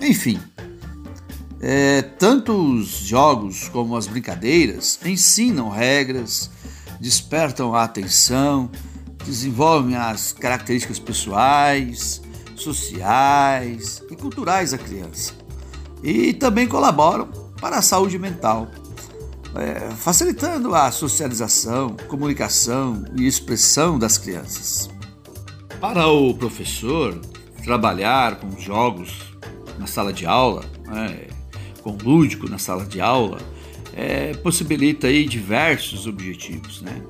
Enfim, 0.00 0.40
é, 1.60 2.02
tanto 2.02 2.52
os 2.52 2.88
jogos 2.88 3.68
como 3.68 3.96
as 3.96 4.06
brincadeiras 4.06 4.98
ensinam 5.04 5.68
regras, 5.68 6.50
despertam 7.00 7.74
a 7.74 7.84
atenção, 7.84 8.70
desenvolvem 9.24 9.96
as 9.96 10.32
características 10.32 10.98
pessoais, 10.98 12.22
sociais 12.54 14.02
e 14.10 14.16
culturais 14.16 14.70
da 14.70 14.78
criança 14.78 15.46
e 16.02 16.32
também 16.32 16.66
colaboram 16.66 17.28
para 17.60 17.78
a 17.78 17.82
saúde 17.82 18.18
mental, 18.18 18.68
é, 19.54 19.90
facilitando 19.96 20.74
a 20.74 20.90
socialização, 20.90 21.96
comunicação 22.08 23.04
e 23.16 23.26
expressão 23.26 23.98
das 23.98 24.18
crianças. 24.18 24.90
Para 25.80 26.06
o 26.06 26.34
professor, 26.34 27.20
trabalhar 27.64 28.36
com 28.36 28.58
jogos 28.58 29.35
na 29.78 29.86
sala 29.86 30.12
de 30.12 30.26
aula, 30.26 30.64
é, 30.94 31.28
com 31.82 31.96
lúdico 31.96 32.48
na 32.48 32.58
sala 32.58 32.84
de 32.84 33.00
aula, 33.00 33.38
é, 33.94 34.34
possibilita 34.34 35.06
aí 35.06 35.26
diversos 35.26 36.06
objetivos, 36.06 36.82
né? 36.82 37.02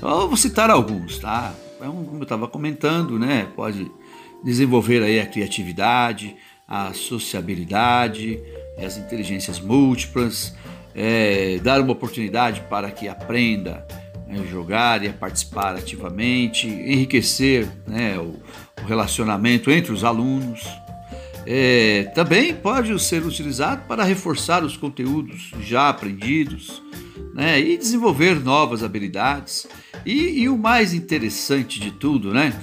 Eu 0.00 0.28
vou 0.28 0.36
citar 0.36 0.70
alguns, 0.70 1.18
tá? 1.18 1.54
Então, 1.76 2.04
como 2.04 2.18
eu 2.18 2.22
estava 2.22 2.48
comentando, 2.48 3.18
né? 3.18 3.48
Pode 3.54 3.90
desenvolver 4.42 5.02
aí 5.02 5.20
a 5.20 5.26
criatividade, 5.26 6.36
a 6.66 6.92
sociabilidade, 6.92 8.40
as 8.78 8.96
inteligências 8.96 9.60
múltiplas, 9.60 10.54
é, 10.94 11.58
dar 11.62 11.80
uma 11.80 11.92
oportunidade 11.92 12.62
para 12.68 12.90
que 12.90 13.08
aprenda 13.08 13.86
a 14.28 14.32
né, 14.32 14.46
jogar 14.50 15.02
e 15.04 15.08
a 15.08 15.12
participar 15.12 15.76
ativamente, 15.76 16.66
enriquecer 16.66 17.68
né, 17.86 18.18
o, 18.18 18.36
o, 18.82 18.86
relacionamento 18.86 19.70
entre 19.70 19.92
os 19.92 20.04
alunos. 20.04 20.66
É, 21.46 22.04
também 22.14 22.54
pode 22.54 22.96
ser 23.02 23.24
utilizado 23.24 23.82
para 23.88 24.04
reforçar 24.04 24.62
os 24.62 24.76
conteúdos 24.76 25.50
já 25.60 25.88
aprendidos, 25.88 26.82
né? 27.34 27.60
E 27.60 27.76
desenvolver 27.76 28.40
novas 28.40 28.82
habilidades. 28.82 29.66
E, 30.06 30.42
e 30.42 30.48
o 30.48 30.56
mais 30.56 30.94
interessante 30.94 31.80
de 31.80 31.90
tudo, 31.90 32.32
né? 32.32 32.54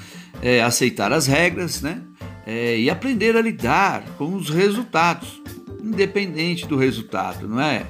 É 0.42 0.62
aceitar 0.62 1.12
as 1.12 1.28
regras, 1.28 1.82
né? 1.82 2.02
É, 2.46 2.80
e 2.80 2.90
aprender 2.90 3.36
a 3.36 3.42
lidar 3.42 4.04
com 4.18 4.34
os 4.36 4.50
resultados, 4.50 5.42
independente 5.84 6.66
do 6.66 6.78
resultado, 6.78 7.48
não 7.48 7.62
é? 7.62 7.86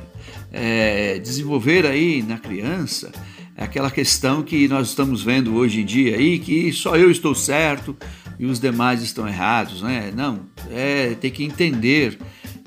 é 0.51 1.19
desenvolver 1.19 1.85
aí 1.85 2.23
na 2.23 2.39
criança 2.39 3.11
aquela 3.59 3.91
questão 3.91 4.41
que 4.41 4.67
nós 4.67 4.87
estamos 4.87 5.21
vendo 5.21 5.55
hoje 5.55 5.81
em 5.81 5.85
dia 5.85 6.15
aí, 6.15 6.39
que 6.39 6.71
só 6.71 6.95
eu 6.95 7.11
estou 7.11 7.35
certo 7.35 7.95
e 8.39 8.45
os 8.45 8.59
demais 8.59 9.03
estão 9.03 9.27
errados, 9.27 9.81
né? 9.81 10.11
Não, 10.15 10.39
é 10.71 11.13
ter 11.15 11.29
que 11.29 11.43
entender 11.43 12.17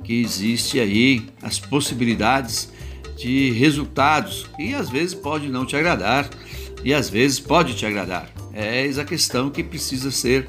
que 0.04 0.20
existe 0.20 0.78
aí 0.78 1.24
as 1.40 1.58
possibilidades 1.58 2.70
de 3.16 3.50
resultados 3.52 4.46
e 4.58 4.74
às 4.74 4.90
vezes 4.90 5.14
pode 5.14 5.48
não 5.48 5.64
te 5.64 5.74
agradar 5.74 6.28
e 6.84 6.92
às 6.92 7.08
vezes 7.08 7.40
pode 7.40 7.74
te 7.74 7.86
agradar. 7.86 8.28
É 8.52 8.86
essa 8.86 9.04
questão 9.04 9.48
que 9.48 9.62
precisa 9.62 10.10
ser 10.10 10.46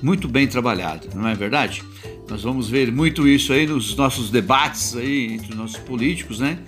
muito 0.00 0.26
bem 0.26 0.46
trabalhada, 0.46 1.08
não 1.14 1.28
é 1.28 1.34
verdade? 1.34 1.82
Nós 2.28 2.42
vamos 2.42 2.68
ver 2.68 2.90
muito 2.90 3.28
isso 3.28 3.52
aí 3.52 3.66
nos 3.66 3.94
nossos 3.94 4.30
debates 4.30 4.96
aí 4.96 5.34
entre 5.34 5.50
os 5.50 5.56
nossos 5.56 5.76
políticos, 5.78 6.38
né? 6.38 6.58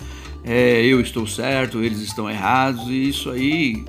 É, 0.44 0.84
eu 0.84 1.00
estou 1.00 1.26
certo, 1.26 1.82
eles 1.82 2.00
estão 2.00 2.28
errados 2.28 2.86
e 2.88 3.08
isso 3.08 3.30
aí 3.30 3.82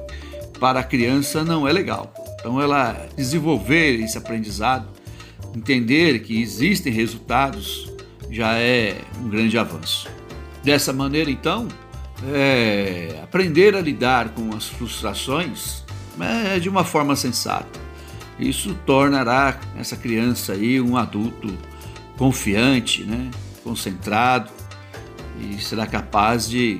para 0.57 0.79
a 0.79 0.83
criança 0.83 1.43
não 1.43 1.67
é 1.67 1.73
legal. 1.73 2.13
Então 2.45 2.61
ela 2.61 3.07
desenvolver 3.17 3.99
esse 4.01 4.19
aprendizado, 4.19 4.87
entender 5.55 6.19
que 6.19 6.39
existem 6.39 6.93
resultados 6.93 7.91
já 8.29 8.53
é 8.53 9.01
um 9.19 9.27
grande 9.27 9.57
avanço. 9.57 10.07
Dessa 10.63 10.93
maneira, 10.93 11.31
então, 11.31 11.67
é, 12.31 13.19
aprender 13.23 13.75
a 13.75 13.81
lidar 13.81 14.29
com 14.29 14.55
as 14.55 14.67
frustrações 14.67 15.83
é, 16.19 16.59
de 16.59 16.69
uma 16.69 16.83
forma 16.83 17.15
sensata. 17.15 17.79
Isso 18.37 18.75
tornará 18.85 19.59
essa 19.75 19.97
criança 19.97 20.53
aí 20.53 20.79
um 20.79 20.97
adulto 20.97 21.51
confiante, 22.15 23.03
né, 23.05 23.31
concentrado 23.63 24.51
e 25.41 25.59
será 25.59 25.87
capaz 25.87 26.47
de 26.47 26.79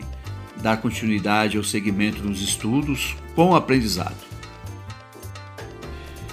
dar 0.62 0.78
continuidade 0.78 1.58
ao 1.58 1.63
segmento 1.63 2.21
nos 2.21 2.39
estudos 2.39 3.15
com 3.34 3.49
o 3.49 3.56
aprendizado. 3.56 4.35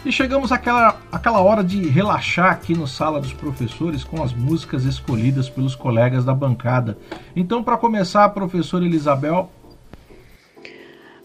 E 0.05 0.11
chegamos 0.11 0.51
àquela, 0.51 0.97
àquela 1.13 1.41
hora 1.41 1.63
de 1.63 1.89
relaxar 1.89 2.51
aqui 2.51 2.75
no 2.75 2.89
Sala 2.89 3.21
dos 3.21 3.33
Professores 3.33 4.03
com 4.03 4.21
as 4.21 4.33
músicas 4.33 4.85
escolhidas 4.85 5.49
pelos 5.49 5.77
colegas 5.77 6.25
da 6.25 6.35
bancada. 6.35 6.99
Então, 7.37 7.63
para 7.63 7.77
começar, 7.77 8.29
professora 8.31 8.85
Elisabel, 8.85 9.49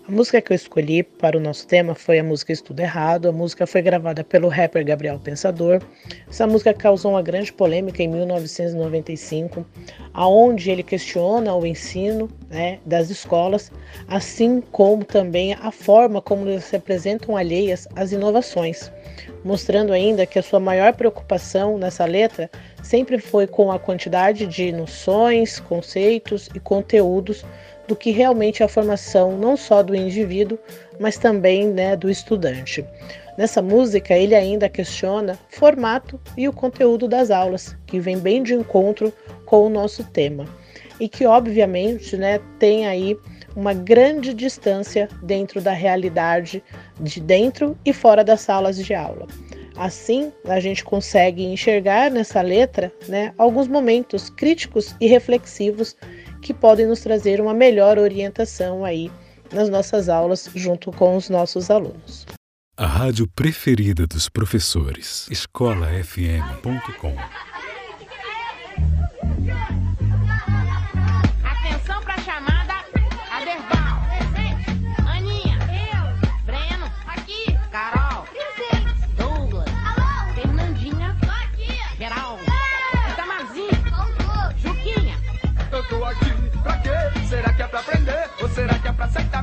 a 0.07 0.11
música 0.11 0.41
que 0.41 0.53
eu 0.53 0.55
escolhi 0.55 1.03
para 1.03 1.37
o 1.37 1.39
nosso 1.39 1.67
tema 1.67 1.93
foi 1.93 2.17
a 2.17 2.23
música 2.23 2.53
Estudo 2.53 2.79
Errado. 2.79 3.27
A 3.27 3.31
música 3.33 3.67
foi 3.67 3.81
gravada 3.81 4.23
pelo 4.23 4.47
rapper 4.47 4.85
Gabriel 4.85 5.19
Pensador. 5.19 5.81
Essa 6.29 6.47
música 6.47 6.73
causou 6.73 7.11
uma 7.11 7.21
grande 7.21 7.51
polêmica 7.51 8.01
em 8.01 8.07
1995, 8.07 9.65
aonde 10.13 10.71
ele 10.71 10.81
questiona 10.81 11.53
o 11.53 11.65
ensino 11.65 12.29
né, 12.49 12.79
das 12.85 13.09
escolas, 13.09 13.69
assim 14.07 14.61
como 14.71 15.03
também 15.03 15.53
a 15.55 15.71
forma 15.71 16.21
como 16.21 16.47
eles 16.47 16.63
se 16.63 16.77
apresentam 16.77 17.35
alheias 17.35 17.85
às 17.93 18.13
inovações, 18.13 18.89
mostrando 19.43 19.91
ainda 19.91 20.25
que 20.25 20.39
a 20.39 20.43
sua 20.43 20.59
maior 20.59 20.93
preocupação 20.93 21.77
nessa 21.77 22.05
letra 22.05 22.49
sempre 22.81 23.19
foi 23.19 23.45
com 23.45 23.73
a 23.73 23.77
quantidade 23.77 24.45
de 24.45 24.71
noções, 24.71 25.59
conceitos 25.59 26.49
e 26.55 26.61
conteúdos 26.61 27.43
do 27.87 27.95
que 27.95 28.11
realmente 28.11 28.61
é 28.61 28.65
a 28.65 28.69
formação 28.69 29.37
não 29.37 29.55
só 29.55 29.81
do 29.81 29.95
indivíduo, 29.95 30.59
mas 30.99 31.17
também 31.17 31.67
né, 31.67 31.95
do 31.95 32.09
estudante. 32.09 32.85
Nessa 33.37 33.61
música, 33.61 34.15
ele 34.15 34.33
ainda 34.33 34.67
questiona 34.67 35.37
formato 35.49 36.19
e 36.35 36.47
o 36.47 36.53
conteúdo 36.53 37.07
das 37.07 37.29
aulas, 37.29 37.77
que 37.85 37.99
vem 37.99 38.17
bem 38.17 38.41
de 38.41 38.55
encontro 38.55 39.13
com 39.45 39.65
o 39.65 39.69
nosso 39.69 40.03
tema. 40.03 40.45
E 40.99 41.07
que, 41.07 41.25
obviamente, 41.25 42.17
né, 42.17 42.39
tem 42.57 42.87
aí 42.87 43.15
uma 43.55 43.73
grande 43.73 44.33
distância 44.33 45.07
dentro 45.21 45.61
da 45.61 45.71
realidade 45.71 46.63
de 46.99 47.19
dentro 47.19 47.77
e 47.85 47.93
fora 47.93 48.23
das 48.23 48.41
salas 48.41 48.77
de 48.77 48.95
aula. 48.95 49.27
Assim, 49.75 50.33
a 50.45 50.59
gente 50.59 50.83
consegue 50.83 51.43
enxergar 51.43 52.09
nessa 52.09 52.41
letra 52.41 52.91
né, 53.07 53.33
alguns 53.37 53.67
momentos 53.67 54.27
críticos 54.31 54.95
e 54.99 55.05
reflexivos 55.05 55.95
que 56.47 56.53
podem 56.53 56.85
nos 56.85 57.01
trazer 57.01 57.41
uma 57.41 57.53
melhor 57.53 57.97
orientação 57.97 58.85
aí 58.85 59.11
nas 59.51 59.67
nossas 59.67 60.07
aulas 60.07 60.49
junto 60.55 60.93
com 60.93 61.17
os 61.17 61.29
nossos 61.29 61.69
alunos. 61.69 62.25
A 62.77 62.85
rádio 62.85 63.27
preferida 63.35 64.07
dos 64.07 64.29
professores, 64.29 65.27
escolafm.com. 65.29 67.15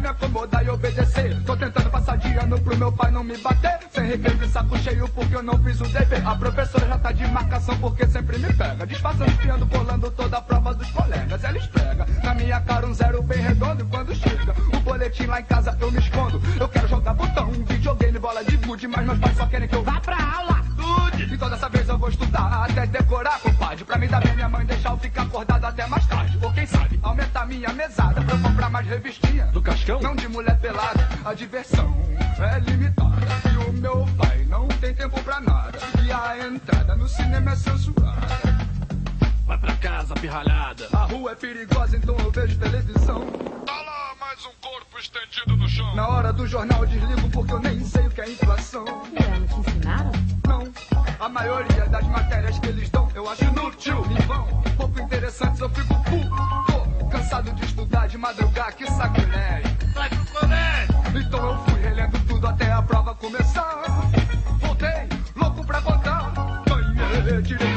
me 0.04 0.10
acomodar 0.10 0.62
e 0.62 0.68
obedecer. 0.68 1.42
Tô 1.44 1.56
tentando 1.56 1.88
passar 1.88 2.18
de 2.18 2.28
ano 2.34 2.60
pro 2.60 2.76
meu 2.76 2.92
pai 2.92 3.10
não 3.10 3.24
me 3.24 3.38
bater. 3.38 3.78
Sem 3.90 4.04
recreio 4.06 4.36
de 4.36 4.48
saco 4.48 4.76
cheio 4.76 5.08
porque 5.08 5.34
eu 5.34 5.42
não 5.42 5.58
fiz 5.64 5.80
o 5.80 5.84
dever. 5.84 6.26
A 6.26 6.36
professora 6.36 6.86
já 6.86 6.98
tá 6.98 7.10
de 7.10 7.26
marcação 7.28 7.78
porque 7.78 8.06
sempre 8.06 8.38
me 8.38 8.52
pega. 8.52 8.86
Disfarçando, 8.86 9.30
espiando, 9.30 9.66
colando 9.66 10.10
toda 10.10 10.36
a 10.36 10.42
prova 10.42 10.74
dos 10.74 10.90
colegas. 10.90 11.42
Ela 11.42 11.56
esfrega 11.56 12.06
na 12.22 12.34
minha 12.34 12.60
cara 12.60 12.86
um 12.86 12.92
zero 12.92 13.22
bem 13.22 13.38
redondo. 13.38 13.86
Quando 13.86 14.14
chega 14.14 14.54
o 14.74 14.80
boletim 14.80 15.24
lá 15.24 15.40
em 15.40 15.44
casa 15.44 15.74
eu 15.80 15.90
me 15.90 15.98
escondo. 15.98 16.38
Eu 16.60 16.68
quero 16.68 16.86
jogar 16.86 17.14
botão, 17.14 17.50
videogame, 17.50 18.18
bola 18.18 18.44
de 18.44 18.58
gude. 18.58 18.86
Mas 18.86 19.06
meus 19.06 19.18
pais 19.18 19.36
só 19.38 19.46
querem 19.46 19.66
que 19.66 19.74
eu 19.74 19.82
vá 19.82 20.00
pra 20.00 20.22
aula. 20.22 20.73
Dude! 20.84 21.34
Então 21.34 21.48
dessa 21.48 21.68
vez 21.68 21.88
eu 21.88 21.98
vou 21.98 22.08
estudar 22.10 22.64
até 22.64 22.86
decorar, 22.86 23.40
compadre. 23.40 23.84
Pra 23.84 23.96
me 23.96 24.06
dar 24.06 24.20
bem 24.20 24.34
minha 24.34 24.48
mãe 24.48 24.66
deixar 24.66 24.90
eu 24.90 24.98
ficar 24.98 25.22
acordado 25.22 25.64
até 25.64 25.86
mais 25.86 26.06
tarde. 26.06 26.38
Ou 26.42 26.52
quem 26.52 26.66
sabe 26.66 27.00
aumentar 27.02 27.46
minha 27.46 27.72
mesada 27.72 28.22
pra 28.22 28.34
eu 28.36 28.42
comprar 28.42 28.68
mais 28.70 28.86
revistinha. 28.86 29.46
Do 29.46 29.62
Cascão? 29.62 30.00
Não 30.00 30.14
de 30.14 30.28
mulher 30.28 30.58
pelada, 30.58 31.08
a 31.24 31.32
diversão 31.32 31.94
é 32.38 32.58
limitada. 32.60 33.14
E 33.50 33.56
o 33.68 33.72
meu 33.72 34.06
pai 34.18 34.44
não 34.48 34.68
tem 34.68 34.94
tempo 34.94 35.20
pra 35.22 35.40
nada. 35.40 35.78
E 36.04 36.12
a 36.12 36.46
entrada 36.46 36.94
no 36.94 37.08
cinema 37.08 37.52
é 37.52 37.56
censurada. 37.56 38.26
Vai 39.46 39.58
pra 39.58 39.74
casa, 39.76 40.14
pirralhada. 40.14 40.88
A 40.92 41.04
rua 41.04 41.32
é 41.32 41.34
perigosa, 41.34 41.96
então 41.96 42.16
eu 42.18 42.30
vejo 42.30 42.58
televisão. 42.58 43.26
Tá 43.66 43.72
lá 43.72 44.14
mais 44.20 44.44
um 44.44 44.52
corpo 44.60 44.98
estendido 44.98 45.56
no 45.56 45.68
chão. 45.68 45.94
Na 45.94 46.08
hora 46.08 46.32
do 46.32 46.46
jornal 46.46 46.80
eu 46.80 46.86
desligo 46.86 47.30
porque 47.30 47.52
eu 47.52 47.60
nem 47.60 47.80
sei 47.84 48.06
o 48.06 48.10
que 48.10 48.20
é 48.20 48.30
inflação. 48.30 48.84
A 51.24 51.28
maioria 51.30 51.86
das 51.86 52.06
matérias 52.08 52.58
que 52.58 52.68
eles 52.68 52.90
dão 52.90 53.08
eu 53.14 53.26
acho 53.26 53.44
inútil. 53.44 54.04
Em 54.10 54.26
vão, 54.26 54.46
pouco 54.76 55.00
interessantes 55.00 55.58
eu 55.58 55.70
fico 55.70 55.94
puto. 56.02 57.08
Cansado 57.10 57.50
de 57.52 57.64
estudar, 57.64 58.06
de 58.08 58.18
madrugar, 58.18 58.76
que 58.76 58.86
sacrilégio. 58.90 59.74
Vai 59.94 60.10
pro 60.10 60.26
colégio! 60.38 61.26
Então 61.26 61.50
eu 61.50 61.58
fui 61.64 61.80
relendo 61.80 62.26
tudo 62.26 62.46
até 62.46 62.70
a 62.70 62.82
prova 62.82 63.14
começar. 63.14 63.84
Voltei, 64.60 65.08
louco 65.34 65.64
pra 65.64 65.80
contar. 65.80 66.30
Ganhei, 66.66 67.42
tirei 67.42 67.73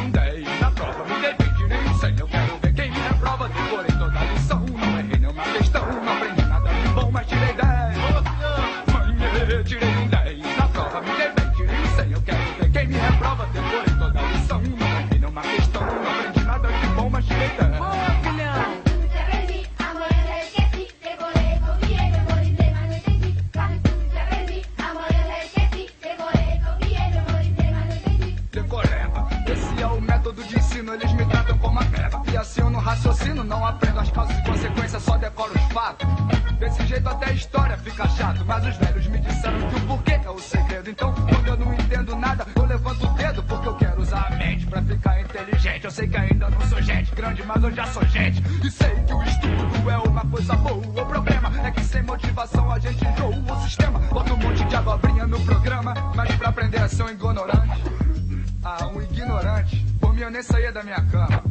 ignorante. 59.18 59.86
Por 60.00 60.14
mim 60.14 60.22
eu 60.22 60.32
nem 60.32 60.44
saía 60.44 60.72
da 60.72 60.84
minha 60.84 61.02
cama. 61.12 61.44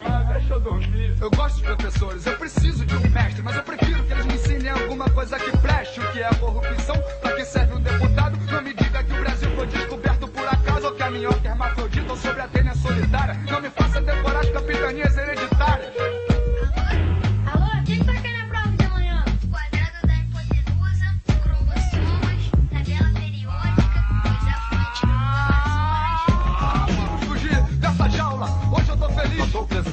Ah, 0.00 0.32
deixa 0.32 0.54
eu 0.54 0.60
dormir. 0.60 1.16
Eu 1.20 1.30
gosto 1.30 1.56
dos 1.56 1.62
professores, 1.62 2.26
eu 2.26 2.36
preciso 2.36 2.84
de 2.84 2.96
um 2.96 3.00
mestre, 3.10 3.42
mas 3.42 3.56
eu 3.56 3.62
prefiro 3.62 4.02
que 4.04 4.12
eles 4.12 4.26
me 4.26 4.34
ensinem 4.34 4.70
alguma 4.70 5.08
coisa 5.10 5.38
que 5.38 5.56
preste. 5.58 6.00
O 6.00 6.12
que 6.12 6.22
é 6.22 6.34
corrupção? 6.34 6.96
Pra 7.20 7.32
que 7.32 7.44
serve 7.44 7.74
um 7.74 7.80
deputado? 7.80 8.38
Não 8.50 8.62
me 8.62 8.74
diga 8.74 9.02
que 9.04 9.12
o 9.12 9.20
Brasil 9.20 9.50
foi 9.54 9.66
descoberto 9.66 10.28
por 10.28 10.46
acaso 10.46 10.86
ou 10.86 10.92
que 10.94 11.02
a 11.02 11.10
minhoca 11.10 11.48
é 11.48 11.50
hermafrodita 11.50 12.10
ou 12.10 12.16
sobre 12.16 12.40
a 12.40 12.48
tênia 12.48 12.74
solitária. 12.74 13.34
Não 13.50 13.60
me 13.60 13.70
faça 13.70 14.00
decorar 14.00 14.40
as 14.40 14.50
capitanias 14.50 15.16
hereditárias. 15.16 15.61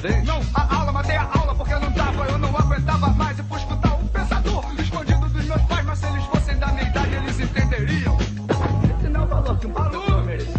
Não, 0.02 0.40
a 0.54 0.76
aula, 0.76 0.92
matei 0.92 1.14
a 1.14 1.24
aula 1.24 1.54
porque 1.54 1.74
eu 1.74 1.80
não 1.80 1.92
tava, 1.92 2.24
eu 2.24 2.38
não 2.38 2.48
aguentava 2.56 3.08
mais. 3.08 3.38
E 3.38 3.42
fui 3.42 3.58
escutar 3.58 3.92
um 3.96 4.06
pensador 4.06 4.64
escondido 4.80 5.28
dos 5.28 5.44
meus 5.44 5.62
pais, 5.62 5.84
mas 5.84 5.98
se 5.98 6.06
eles 6.06 6.24
fossem 6.24 6.56
da 6.58 6.68
minha 6.68 6.88
idade, 6.88 7.14
eles 7.16 7.38
entenderiam. 7.38 8.16
Esse 8.18 9.08
não 9.10 9.20
é 9.20 9.24
o 9.24 9.26
valor 9.26 9.58
que 9.58 9.66
um 9.66 9.72
professor 9.72 10.24
merecia. 10.24 10.54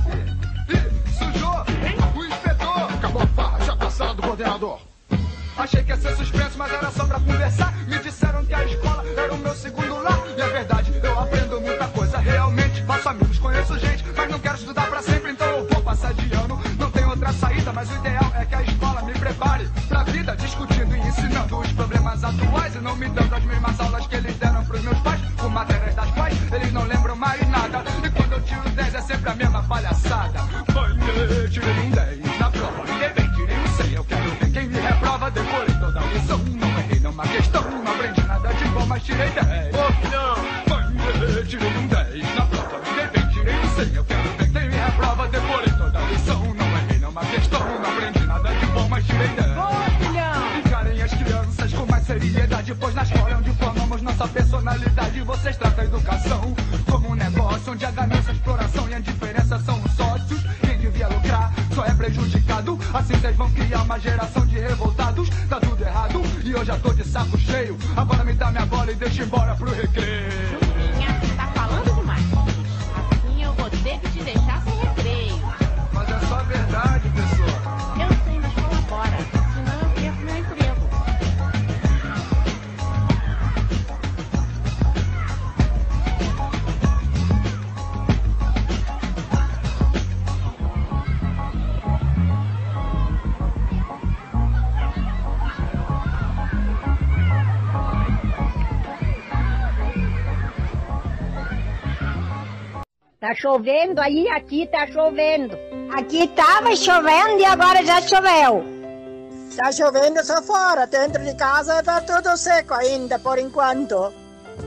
Ih, 0.69 1.13
sujou, 1.17 1.65
o 2.15 2.23
inspetor. 2.23 2.93
Acabou 2.93 3.23
a 3.23 3.27
farra, 3.27 3.65
já 3.65 3.75
passaram 3.75 4.15
do 4.15 4.21
coordenador. 4.21 4.79
Achei 5.57 5.83
que 5.83 5.89
ia 5.89 5.97
ser 5.97 6.15
suspenso, 6.17 6.57
mas 6.59 6.71
era 6.71 6.91
só 6.91 7.05
pra 7.05 7.19
conversar. 7.19 7.73
Me 7.87 7.97
disseram 7.97 8.45
que 8.45 8.53
a 8.53 8.63
escola 8.63 9.03
era 9.17 9.33
o 9.33 9.37
meu 9.39 9.55
segundo 9.55 10.03
lar. 10.03 10.19
E 10.37 10.41
é 10.41 10.47
verdade, 10.49 10.93
eu 11.01 11.19
aprendo 11.19 11.59
muita 11.61 11.87
coisa. 11.87 12.19
Realmente, 12.19 12.83
faço 12.83 13.09
amigos, 13.09 13.39
conheço 13.39 13.79
gente, 13.79 14.03
mas 14.15 14.29
não 14.29 14.37
quero 14.37 14.57
pois 52.81 52.95
na 52.95 53.03
escola 53.03 53.29
é 53.29 53.35
onde 53.35 53.51
formamos 53.53 54.01
nossa 54.01 54.27
personalidade. 54.27 55.21
Vocês 55.21 55.55
tratam 55.55 55.83
a 55.83 55.87
educação 55.87 56.55
vocês 63.21 63.35
vão 63.35 63.51
criar 63.51 63.83
uma 63.83 63.99
geração 63.99 64.43
de 64.47 64.57
revoltados. 64.57 65.29
Tá 65.47 65.59
tudo 65.59 65.83
errado 65.83 66.21
e 66.43 66.51
eu 66.51 66.65
já 66.65 66.75
tô 66.79 66.91
de 66.91 67.03
saco 67.03 67.37
cheio. 67.37 67.77
Agora 67.95 68.23
me 68.23 68.33
dá 68.33 68.49
minha 68.49 68.65
bola 68.65 68.91
e 68.91 68.95
deixa 68.95 69.21
embora 69.21 69.53
pro 69.53 69.71
recreio. 69.71 70.70
Chovendo 103.41 103.99
aí, 103.99 104.29
aqui 104.29 104.67
tá 104.67 104.85
chovendo. 104.87 105.57
Aqui 105.91 106.27
tava 106.27 106.75
chovendo 106.75 107.39
e 107.39 107.45
agora 107.45 107.83
já 107.83 107.99
choveu. 108.01 108.63
Tá 109.57 109.71
chovendo 109.71 110.23
só 110.23 110.41
fora, 110.43 110.85
dentro 110.85 111.23
de 111.25 111.35
casa 111.35 111.81
tá 111.83 111.99
tudo 112.01 112.37
seco 112.37 112.75
ainda 112.75 113.17
por 113.17 113.39
enquanto. 113.39 114.13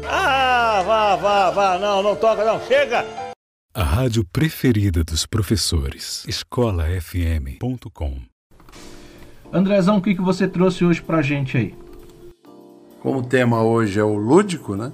Ah, 0.06 0.82
vá, 0.84 1.16
vá, 1.16 1.50
vá, 1.50 1.78
não, 1.78 2.02
não 2.02 2.16
toca, 2.16 2.44
não, 2.44 2.60
chega! 2.66 3.06
A 3.72 3.82
rádio 3.82 4.24
preferida 4.30 5.04
dos 5.04 5.24
professores. 5.24 6.24
escolafm.com. 6.26 8.20
Andrezão, 9.52 9.98
o 9.98 10.02
que, 10.02 10.14
que 10.14 10.22
você 10.22 10.48
trouxe 10.48 10.84
hoje 10.84 11.00
pra 11.00 11.22
gente 11.22 11.56
aí? 11.56 11.74
Como 13.00 13.20
o 13.20 13.22
tema 13.22 13.62
hoje 13.62 14.00
é 14.00 14.04
o 14.04 14.16
lúdico, 14.16 14.74
né? 14.74 14.92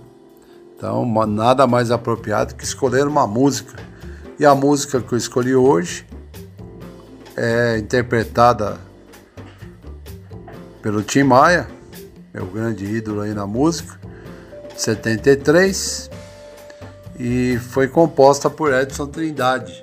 Então, 0.80 1.04
nada 1.26 1.66
mais 1.66 1.90
apropriado 1.90 2.54
que 2.54 2.64
escolher 2.64 3.06
uma 3.06 3.26
música. 3.26 3.76
E 4.38 4.46
a 4.46 4.54
música 4.54 4.98
que 4.98 5.12
eu 5.12 5.18
escolhi 5.18 5.54
hoje 5.54 6.06
é 7.36 7.76
interpretada 7.76 8.80
pelo 10.80 11.02
Tim 11.02 11.24
Maia, 11.24 11.68
meu 12.32 12.46
grande 12.46 12.86
ídolo 12.86 13.20
aí 13.20 13.34
na 13.34 13.46
música, 13.46 14.00
73, 14.74 16.08
e 17.18 17.58
foi 17.58 17.86
composta 17.86 18.48
por 18.48 18.72
Edson 18.72 19.06
Trindade. 19.06 19.82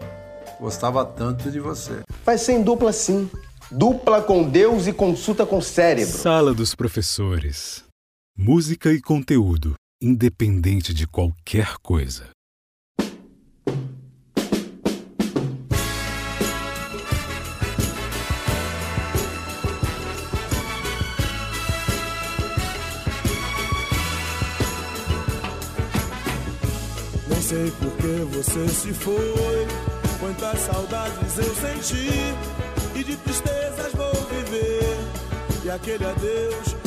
Gostava 0.59 1.05
tanto 1.05 1.51
de 1.51 1.59
você. 1.59 1.99
Vai 2.25 2.39
ser 2.39 2.53
em 2.53 2.63
dupla 2.63 2.91
sim. 2.91 3.29
Dupla 3.69 4.19
com 4.23 4.49
Deus 4.49 4.87
e 4.87 4.93
consulta 4.93 5.45
com 5.45 5.59
o 5.59 5.61
cérebro. 5.61 6.17
Sala 6.17 6.55
dos 6.55 6.73
professores. 6.73 7.83
Música 8.35 8.91
e 8.91 8.99
conteúdo, 8.99 9.75
independente 10.01 10.93
de 10.93 11.07
qualquer 11.07 11.77
coisa. 11.81 12.29
Nem 27.27 27.41
sei 27.41 27.71
por 27.71 27.91
que 27.97 28.35
você 28.35 28.67
se 28.67 28.93
foi. 28.93 29.67
Quantas 30.19 30.59
saudades 30.61 31.37
eu 31.37 31.55
senti 31.55 32.09
e 32.95 33.03
de 33.03 33.15
tristezas 33.17 33.93
vou 33.93 34.13
viver. 34.29 34.97
E 35.65 35.69
aquele 35.69 36.05
adeus 36.05 36.86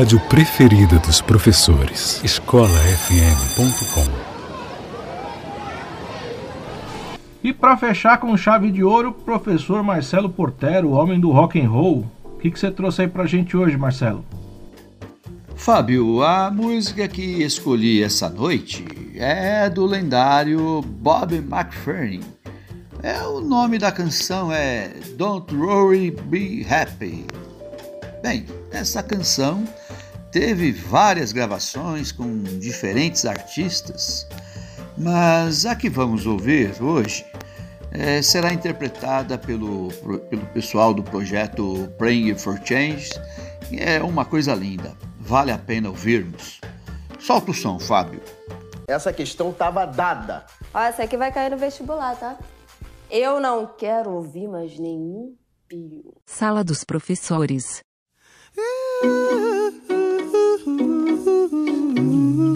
Rádio 0.00 0.18
preferida 0.30 0.98
dos 1.00 1.20
professores. 1.20 2.24
escolafm.com. 2.24 4.06
E 7.44 7.52
para 7.52 7.76
fechar 7.76 8.16
com 8.18 8.34
chave 8.34 8.70
de 8.70 8.82
ouro, 8.82 9.12
professor 9.12 9.82
Marcelo 9.82 10.30
Portero, 10.30 10.88
o 10.88 10.92
homem 10.92 11.20
do 11.20 11.30
rock 11.30 11.60
and 11.60 11.68
roll. 11.68 12.06
O 12.24 12.38
que, 12.38 12.50
que 12.50 12.58
você 12.58 12.70
trouxe 12.70 13.02
aí 13.02 13.08
pra 13.08 13.26
gente 13.26 13.54
hoje, 13.54 13.76
Marcelo? 13.76 14.24
Fábio, 15.54 16.22
a 16.22 16.50
música 16.50 17.06
que 17.06 17.42
escolhi 17.42 18.02
essa 18.02 18.30
noite 18.30 18.86
é 19.14 19.68
do 19.68 19.84
lendário 19.84 20.80
Bob 20.80 21.36
McFerrin. 21.36 22.22
É, 23.02 23.20
o 23.24 23.42
nome 23.42 23.76
da 23.76 23.92
canção 23.92 24.50
é 24.50 24.92
Don't 25.18 25.54
Worry, 25.54 26.10
Be 26.10 26.66
Happy. 26.70 27.26
Bem, 28.22 28.46
essa 28.72 29.02
canção 29.02 29.62
teve 30.30 30.72
várias 30.72 31.32
gravações 31.32 32.12
com 32.12 32.42
diferentes 32.58 33.24
artistas, 33.24 34.26
mas 34.96 35.66
a 35.66 35.74
que 35.74 35.88
vamos 35.88 36.26
ouvir 36.26 36.80
hoje 36.82 37.24
eh, 37.92 38.22
será 38.22 38.52
interpretada 38.52 39.36
pelo, 39.36 39.88
pelo 40.28 40.46
pessoal 40.46 40.94
do 40.94 41.02
projeto 41.02 41.92
Praying 41.98 42.36
for 42.36 42.60
Change. 42.64 43.10
e 43.70 43.78
É 43.78 44.02
uma 44.02 44.24
coisa 44.24 44.54
linda, 44.54 44.96
vale 45.18 45.50
a 45.50 45.58
pena 45.58 45.88
ouvirmos. 45.88 46.60
Solta 47.18 47.50
o 47.50 47.54
som, 47.54 47.78
Fábio. 47.78 48.22
Essa 48.86 49.12
questão 49.12 49.52
tava 49.52 49.84
dada. 49.86 50.46
Ó, 50.72 50.80
essa 50.80 51.02
aqui 51.02 51.16
vai 51.16 51.32
cair 51.32 51.50
no 51.50 51.56
vestibular, 51.56 52.16
tá? 52.16 52.36
Eu 53.10 53.40
não 53.40 53.66
quero 53.66 54.10
ouvir 54.10 54.48
mais 54.48 54.78
nenhum 54.78 55.36
pio. 55.68 56.14
Sala 56.26 56.64
dos 56.64 56.84
professores. 56.84 57.82
Mmm. 62.00 62.49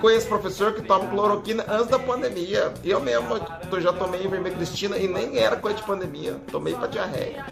Conheço 0.00 0.26
professor 0.26 0.74
que 0.74 0.82
toma 0.82 1.06
cloroquina 1.08 1.64
antes 1.68 1.88
da 1.88 1.98
pandemia. 1.98 2.72
Eu 2.82 3.00
mesmo 3.00 3.40
eu 3.70 3.80
já 3.80 3.92
tomei 3.92 4.26
vermecristina 4.26 4.96
e 4.96 5.06
nem 5.06 5.38
era 5.38 5.56
coisa 5.56 5.76
de 5.76 5.84
pandemia. 5.84 6.40
Tomei 6.50 6.74
pra 6.74 6.86
diarreia. 6.86 7.46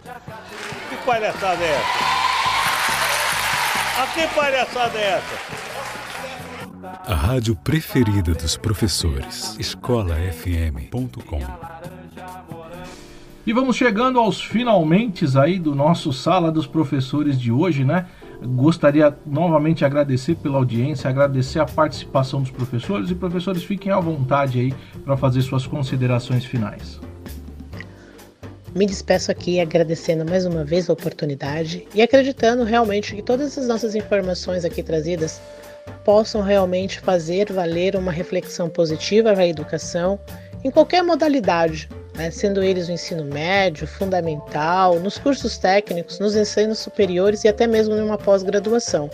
Que 0.88 0.96
palhaçada 1.04 1.62
é 1.62 1.70
essa? 1.70 2.28
A 4.02 4.06
que 4.06 4.26
palhaçada 4.34 4.98
é 4.98 5.18
essa? 5.18 5.58
A 7.06 7.14
rádio 7.14 7.56
preferida 7.56 8.32
dos 8.34 8.56
professores. 8.56 9.56
escolafm.com. 9.58 11.40
E 13.46 13.52
vamos 13.52 13.76
chegando 13.76 14.18
aos 14.18 14.42
finalmente 14.42 15.24
aí 15.38 15.58
do 15.58 15.74
nosso 15.74 16.12
Sala 16.12 16.52
dos 16.52 16.66
Professores 16.66 17.40
de 17.40 17.50
hoje, 17.50 17.82
né? 17.82 18.06
Gostaria 18.40 19.16
novamente 19.26 19.78
de 19.78 19.84
agradecer 19.84 20.36
pela 20.36 20.58
audiência, 20.58 21.10
agradecer 21.10 21.58
a 21.58 21.66
participação 21.66 22.40
dos 22.40 22.50
professores 22.50 23.10
e 23.10 23.14
professores 23.14 23.64
fiquem 23.64 23.90
à 23.90 23.98
vontade 23.98 24.60
aí 24.60 24.74
para 25.04 25.16
fazer 25.16 25.42
suas 25.42 25.66
considerações 25.66 26.44
finais. 26.44 27.00
Me 28.76 28.86
despeço 28.86 29.32
aqui 29.32 29.58
agradecendo 29.58 30.24
mais 30.24 30.46
uma 30.46 30.64
vez 30.64 30.88
a 30.88 30.92
oportunidade 30.92 31.88
e 31.92 32.00
acreditando 32.00 32.62
realmente 32.62 33.16
que 33.16 33.22
todas 33.22 33.58
as 33.58 33.66
nossas 33.66 33.94
informações 33.94 34.64
aqui 34.64 34.82
trazidas 34.82 35.40
possam 36.04 36.42
realmente 36.42 37.00
fazer 37.00 37.52
valer 37.52 37.96
uma 37.96 38.12
reflexão 38.12 38.68
positiva 38.68 39.30
a 39.32 39.46
educação 39.46 40.18
em 40.62 40.70
qualquer 40.70 41.02
modalidade, 41.02 41.88
né, 42.18 42.32
sendo 42.32 42.62
eles 42.62 42.88
o 42.88 42.92
ensino 42.92 43.24
médio, 43.24 43.86
fundamental, 43.86 44.98
nos 44.98 45.16
cursos 45.16 45.56
técnicos, 45.56 46.18
nos 46.18 46.34
ensinos 46.34 46.80
superiores 46.80 47.44
e 47.44 47.48
até 47.48 47.66
mesmo 47.66 47.94
numa 47.94 48.18
pós-graduação. 48.18 49.08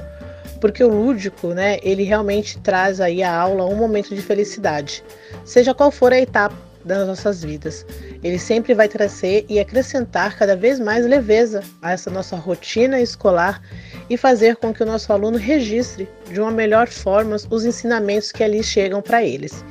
Porque 0.59 0.83
o 0.83 0.89
lúdico, 0.89 1.49
né, 1.49 1.79
ele 1.83 2.03
realmente 2.03 2.59
traz 2.61 3.03
aí 3.03 3.23
a 3.23 3.33
aula 3.33 3.67
um 3.67 3.77
momento 3.77 4.15
de 4.15 4.23
felicidade, 4.23 5.05
seja 5.45 5.75
qual 5.75 5.91
for 5.91 6.15
a 6.15 6.19
etapa 6.19 6.57
das 6.83 7.07
nossas 7.07 7.45
vidas. 7.45 7.85
Ele 8.23 8.39
sempre 8.39 8.73
vai 8.73 8.89
trazer 8.89 9.45
e 9.51 9.61
acrescentar 9.61 10.39
cada 10.39 10.57
vez 10.57 10.81
mais 10.81 11.05
leveza 11.05 11.63
a 11.83 11.93
essa 11.93 12.11
nossa 12.11 12.37
rotina 12.37 13.01
escolar 13.01 13.61
e 14.09 14.17
fazer 14.17 14.57
com 14.57 14.73
que 14.73 14.83
o 14.83 14.87
nosso 14.87 15.13
aluno 15.13 15.37
registre 15.37 16.09
de 16.31 16.41
uma 16.41 16.51
melhor 16.51 16.89
forma 16.89 17.37
os 17.51 17.65
ensinamentos 17.65 18.33
que 18.33 18.43
ali 18.43 18.63
chegam 18.63 19.03
para 19.03 19.23
eles 19.23 19.63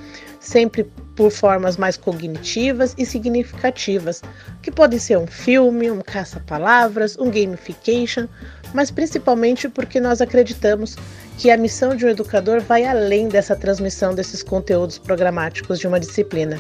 sempre 0.44 0.92
por 1.16 1.32
formas 1.32 1.78
mais 1.78 1.98
cognitivas 1.98 2.96
e 2.98 3.06
significativas, 3.06 4.22
que 4.62 4.72
podem 4.72 5.00
ser 5.00 5.18
um 5.18 5.28
filme, 5.28 5.92
um 5.92 6.02
caça-palavras, 6.02 7.18
um 7.18 7.30
gamification, 7.30 8.28
mas 8.74 8.90
principalmente 8.90 9.70
porque 9.70 10.00
nós 10.00 10.22
acreditamos 10.22 10.96
que 11.38 11.52
a 11.52 11.58
missão 11.58 11.96
de 11.96 12.06
um 12.06 12.10
educador 12.10 12.62
vai 12.62 12.86
além 12.86 13.28
dessa 13.28 13.56
transmissão 13.56 14.14
desses 14.14 14.42
conteúdos 14.42 14.98
programáticos 14.98 15.80
de 15.80 15.88
uma 15.88 16.00
disciplina. 16.00 16.60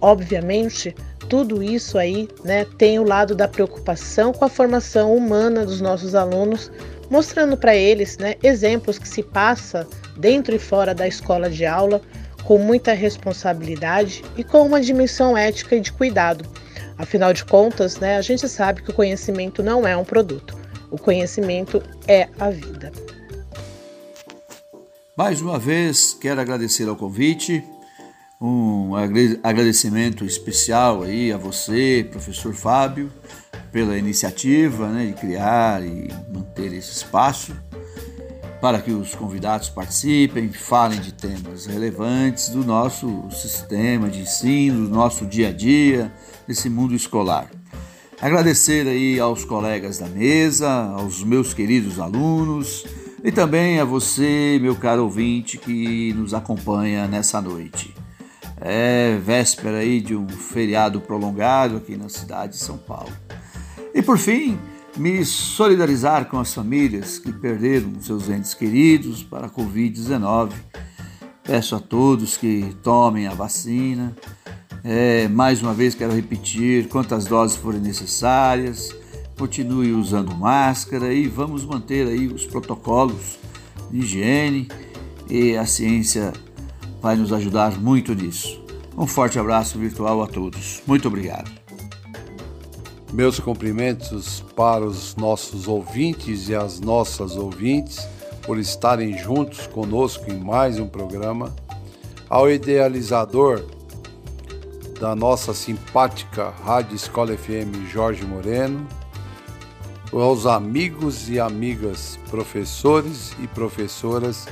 Obviamente, 0.00 0.94
tudo 1.28 1.62
isso 1.62 1.96
aí 1.96 2.28
né, 2.44 2.66
tem 2.76 2.98
o 2.98 3.04
lado 3.04 3.34
da 3.34 3.46
preocupação 3.46 4.32
com 4.32 4.44
a 4.44 4.48
formação 4.48 5.14
humana 5.14 5.64
dos 5.64 5.80
nossos 5.80 6.14
alunos, 6.14 6.70
mostrando 7.08 7.56
para 7.56 7.76
eles 7.76 8.18
né, 8.18 8.34
exemplos 8.42 8.98
que 8.98 9.08
se 9.08 9.22
passa 9.22 9.86
dentro 10.16 10.54
e 10.54 10.58
fora 10.58 10.94
da 10.94 11.06
escola 11.06 11.48
de 11.48 11.64
aula, 11.64 12.02
com 12.44 12.58
muita 12.58 12.92
responsabilidade 12.92 14.24
e 14.36 14.44
com 14.44 14.66
uma 14.66 14.80
dimensão 14.80 15.36
ética 15.36 15.76
e 15.76 15.80
de 15.80 15.92
cuidado. 15.92 16.44
Afinal 16.98 17.32
de 17.32 17.44
contas, 17.44 17.98
né, 17.98 18.16
a 18.16 18.22
gente 18.22 18.48
sabe 18.48 18.82
que 18.82 18.90
o 18.90 18.94
conhecimento 18.94 19.62
não 19.62 19.86
é 19.86 19.96
um 19.96 20.04
produto. 20.04 20.58
O 20.90 20.98
conhecimento 20.98 21.82
é 22.06 22.28
a 22.38 22.50
vida. 22.50 22.92
Mais 25.16 25.40
uma 25.40 25.58
vez, 25.58 26.16
quero 26.20 26.40
agradecer 26.40 26.88
ao 26.88 26.96
convite, 26.96 27.64
um 28.40 28.92
agradecimento 29.42 30.24
especial 30.24 31.02
aí 31.02 31.32
a 31.32 31.36
você, 31.36 32.06
professor 32.10 32.54
Fábio, 32.54 33.12
pela 33.70 33.96
iniciativa 33.96 34.88
né, 34.88 35.06
de 35.06 35.12
criar 35.14 35.82
e 35.82 36.08
manter 36.32 36.72
esse 36.72 36.90
espaço 36.90 37.56
para 38.62 38.80
que 38.80 38.92
os 38.92 39.12
convidados 39.12 39.68
participem, 39.68 40.52
falem 40.52 41.00
de 41.00 41.12
temas 41.12 41.66
relevantes 41.66 42.50
do 42.50 42.64
nosso 42.64 43.28
sistema 43.32 44.08
de 44.08 44.20
ensino, 44.20 44.86
do 44.86 44.94
nosso 44.94 45.26
dia 45.26 45.48
a 45.48 45.52
dia, 45.52 46.12
desse 46.46 46.70
mundo 46.70 46.94
escolar. 46.94 47.50
Agradecer 48.20 48.86
aí 48.86 49.18
aos 49.18 49.44
colegas 49.44 49.98
da 49.98 50.06
mesa, 50.06 50.70
aos 50.70 51.24
meus 51.24 51.52
queridos 51.52 51.98
alunos 51.98 52.86
e 53.24 53.32
também 53.32 53.80
a 53.80 53.84
você, 53.84 54.60
meu 54.62 54.76
caro 54.76 55.02
ouvinte, 55.02 55.58
que 55.58 56.12
nos 56.12 56.32
acompanha 56.32 57.08
nessa 57.08 57.40
noite. 57.40 57.92
É 58.60 59.18
véspera 59.20 59.78
aí 59.78 60.00
de 60.00 60.14
um 60.14 60.28
feriado 60.28 61.00
prolongado 61.00 61.78
aqui 61.78 61.96
na 61.96 62.08
cidade 62.08 62.52
de 62.52 62.58
São 62.58 62.78
Paulo. 62.78 63.12
E 63.92 64.00
por 64.00 64.18
fim, 64.18 64.56
me 64.96 65.24
solidarizar 65.24 66.26
com 66.26 66.38
as 66.38 66.52
famílias 66.52 67.18
que 67.18 67.32
perderam 67.32 68.00
seus 68.00 68.28
entes 68.28 68.54
queridos 68.54 69.22
para 69.22 69.46
a 69.46 69.50
Covid-19. 69.50 70.52
Peço 71.42 71.74
a 71.74 71.80
todos 71.80 72.36
que 72.36 72.74
tomem 72.82 73.26
a 73.26 73.34
vacina. 73.34 74.14
É, 74.84 75.28
mais 75.28 75.62
uma 75.62 75.72
vez 75.72 75.94
quero 75.94 76.12
repetir 76.12 76.88
quantas 76.88 77.24
doses 77.24 77.56
forem 77.56 77.80
necessárias. 77.80 78.94
Continue 79.38 79.92
usando 79.92 80.34
máscara 80.34 81.12
e 81.12 81.26
vamos 81.26 81.64
manter 81.64 82.06
aí 82.06 82.26
os 82.26 82.46
protocolos 82.46 83.38
de 83.90 83.98
higiene 83.98 84.68
e 85.28 85.56
a 85.56 85.66
ciência 85.66 86.32
vai 87.00 87.16
nos 87.16 87.32
ajudar 87.32 87.78
muito 87.80 88.14
nisso. 88.14 88.62
Um 88.96 89.06
forte 89.06 89.38
abraço 89.38 89.78
virtual 89.78 90.22
a 90.22 90.26
todos. 90.26 90.82
Muito 90.86 91.08
obrigado. 91.08 91.61
Meus 93.12 93.38
cumprimentos 93.38 94.42
para 94.56 94.82
os 94.82 95.14
nossos 95.16 95.68
ouvintes 95.68 96.48
e 96.48 96.54
as 96.54 96.80
nossas 96.80 97.36
ouvintes 97.36 98.08
por 98.40 98.58
estarem 98.58 99.18
juntos 99.18 99.66
conosco 99.66 100.32
em 100.32 100.38
mais 100.38 100.80
um 100.80 100.88
programa. 100.88 101.54
Ao 102.26 102.50
idealizador 102.50 103.66
da 104.98 105.14
nossa 105.14 105.52
simpática 105.52 106.54
Rádio 106.64 106.96
Escola 106.96 107.36
FM, 107.36 107.86
Jorge 107.92 108.24
Moreno, 108.24 108.86
aos 110.10 110.46
amigos 110.46 111.28
e 111.28 111.38
amigas 111.38 112.18
professores 112.30 113.36
e 113.42 113.46
professoras. 113.46 114.48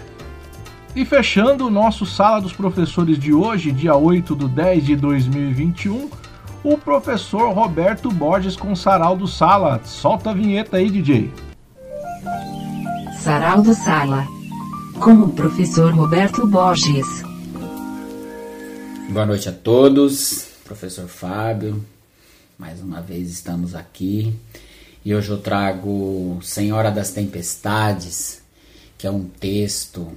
E 0.94 1.06
fechando 1.06 1.66
o 1.66 1.70
nosso 1.70 2.04
Sala 2.04 2.42
dos 2.42 2.52
Professores 2.52 3.18
de 3.18 3.32
hoje, 3.32 3.72
dia 3.72 3.96
8 3.96 4.36
de 4.36 4.48
10 4.48 4.84
de 4.84 4.96
2021, 4.96 6.10
o 6.62 6.76
professor 6.76 7.52
Roberto 7.52 8.10
Borges 8.10 8.56
com 8.56 8.74
Sarau 8.74 9.16
do 9.16 9.26
Sala. 9.26 9.80
Solta 9.84 10.30
a 10.30 10.34
vinheta 10.34 10.76
aí, 10.76 10.90
DJ. 10.90 11.32
Sarau 13.18 13.62
do 13.62 13.74
Sala. 13.74 14.26
Com 15.00 15.12
o 15.12 15.32
professor 15.32 15.92
Roberto 15.94 16.46
Borges. 16.46 17.06
Boa 19.08 19.26
noite 19.26 19.48
a 19.48 19.52
todos, 19.52 20.48
professor 20.64 21.08
Fábio. 21.08 21.84
Mais 22.58 22.80
uma 22.80 23.00
vez 23.00 23.30
estamos 23.30 23.74
aqui 23.74 24.36
e 25.02 25.14
hoje 25.14 25.30
eu 25.30 25.38
trago 25.38 26.38
Senhora 26.42 26.90
das 26.90 27.10
Tempestades, 27.10 28.42
que 28.98 29.06
é 29.06 29.10
um 29.10 29.24
texto 29.24 30.12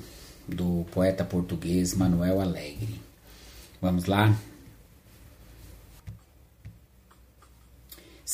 do 0.45 0.85
poeta 0.91 1.23
português 1.23 1.95
Manuel 1.95 2.41
Alegre. 2.41 2.99
Vamos 3.81 4.05
lá? 4.05 4.35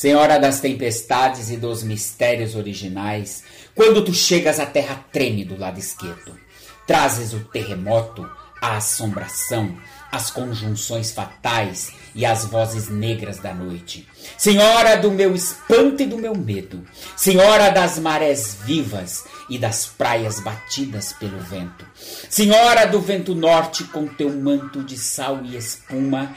Senhora 0.00 0.38
das 0.38 0.60
tempestades 0.60 1.50
e 1.50 1.58
dos 1.58 1.82
mistérios 1.82 2.54
originais, 2.54 3.44
quando 3.74 4.02
tu 4.02 4.14
chegas 4.14 4.58
à 4.58 4.64
terra 4.64 5.04
treme 5.12 5.44
do 5.44 5.58
lado 5.58 5.78
esquerdo, 5.78 6.40
trazes 6.86 7.34
o 7.34 7.40
terremoto, 7.40 8.26
a 8.62 8.78
assombração, 8.78 9.76
as 10.10 10.30
conjunções 10.30 11.12
fatais 11.12 11.92
e 12.14 12.24
as 12.24 12.46
vozes 12.46 12.88
negras 12.88 13.40
da 13.40 13.52
noite. 13.52 14.08
Senhora 14.38 14.96
do 14.96 15.10
meu 15.10 15.34
espanto 15.34 16.02
e 16.02 16.06
do 16.06 16.16
meu 16.16 16.34
medo, 16.34 16.82
Senhora 17.14 17.68
das 17.68 17.98
marés 17.98 18.56
vivas 18.64 19.24
e 19.50 19.58
das 19.58 19.84
praias 19.84 20.40
batidas 20.40 21.12
pelo 21.12 21.38
vento, 21.40 21.86
Senhora 22.30 22.86
do 22.86 23.02
vento 23.02 23.34
norte 23.34 23.84
com 23.84 24.06
teu 24.06 24.30
manto 24.30 24.82
de 24.82 24.96
sal 24.96 25.40
e 25.44 25.58
espuma, 25.58 26.34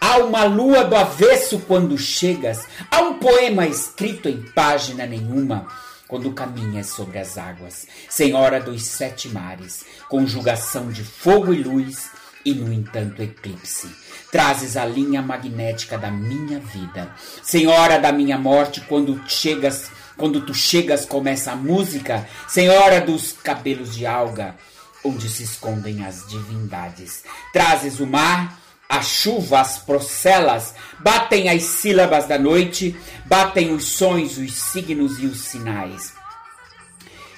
Há 0.00 0.18
uma 0.18 0.44
lua 0.44 0.84
do 0.84 0.96
avesso 0.96 1.58
quando 1.60 1.98
chegas, 1.98 2.66
há 2.90 3.00
um 3.00 3.14
poema 3.14 3.66
escrito 3.66 4.28
em 4.28 4.40
página 4.52 5.06
nenhuma 5.06 5.66
quando 6.06 6.32
caminhas 6.32 6.86
sobre 6.86 7.18
as 7.18 7.36
águas, 7.36 7.86
senhora 8.08 8.60
dos 8.60 8.82
sete 8.82 9.28
mares, 9.28 9.84
conjugação 10.08 10.90
de 10.90 11.04
fogo 11.04 11.52
e 11.52 11.62
luz 11.62 12.10
e, 12.44 12.54
no 12.54 12.72
entanto, 12.72 13.22
eclipse. 13.22 13.88
Trazes 14.32 14.76
a 14.76 14.86
linha 14.86 15.20
magnética 15.20 15.98
da 15.98 16.10
minha 16.10 16.60
vida, 16.60 17.12
senhora 17.42 17.98
da 17.98 18.10
minha 18.10 18.38
morte, 18.38 18.80
quando 18.82 19.20
chegas 19.28 19.90
Quando 20.18 20.40
tu 20.44 20.52
chegas, 20.52 21.04
começa 21.04 21.52
a 21.52 21.56
música, 21.56 22.28
senhora 22.48 23.00
dos 23.00 23.32
cabelos 23.32 23.94
de 23.94 24.04
alga, 24.04 24.56
onde 25.04 25.28
se 25.28 25.44
escondem 25.44 26.04
as 26.04 26.26
divindades. 26.26 27.22
Trazes 27.52 28.00
o 28.00 28.06
mar, 28.06 28.58
a 28.88 29.02
chuva, 29.02 29.60
as 29.60 29.78
procelas, 29.78 30.74
batem 31.00 31.48
as 31.50 31.62
sílabas 31.62 32.26
da 32.26 32.38
noite, 32.38 32.96
batem 33.26 33.72
os 33.72 33.84
sons, 33.92 34.38
os 34.38 34.54
signos 34.54 35.18
e 35.18 35.26
os 35.26 35.40
sinais. 35.40 36.14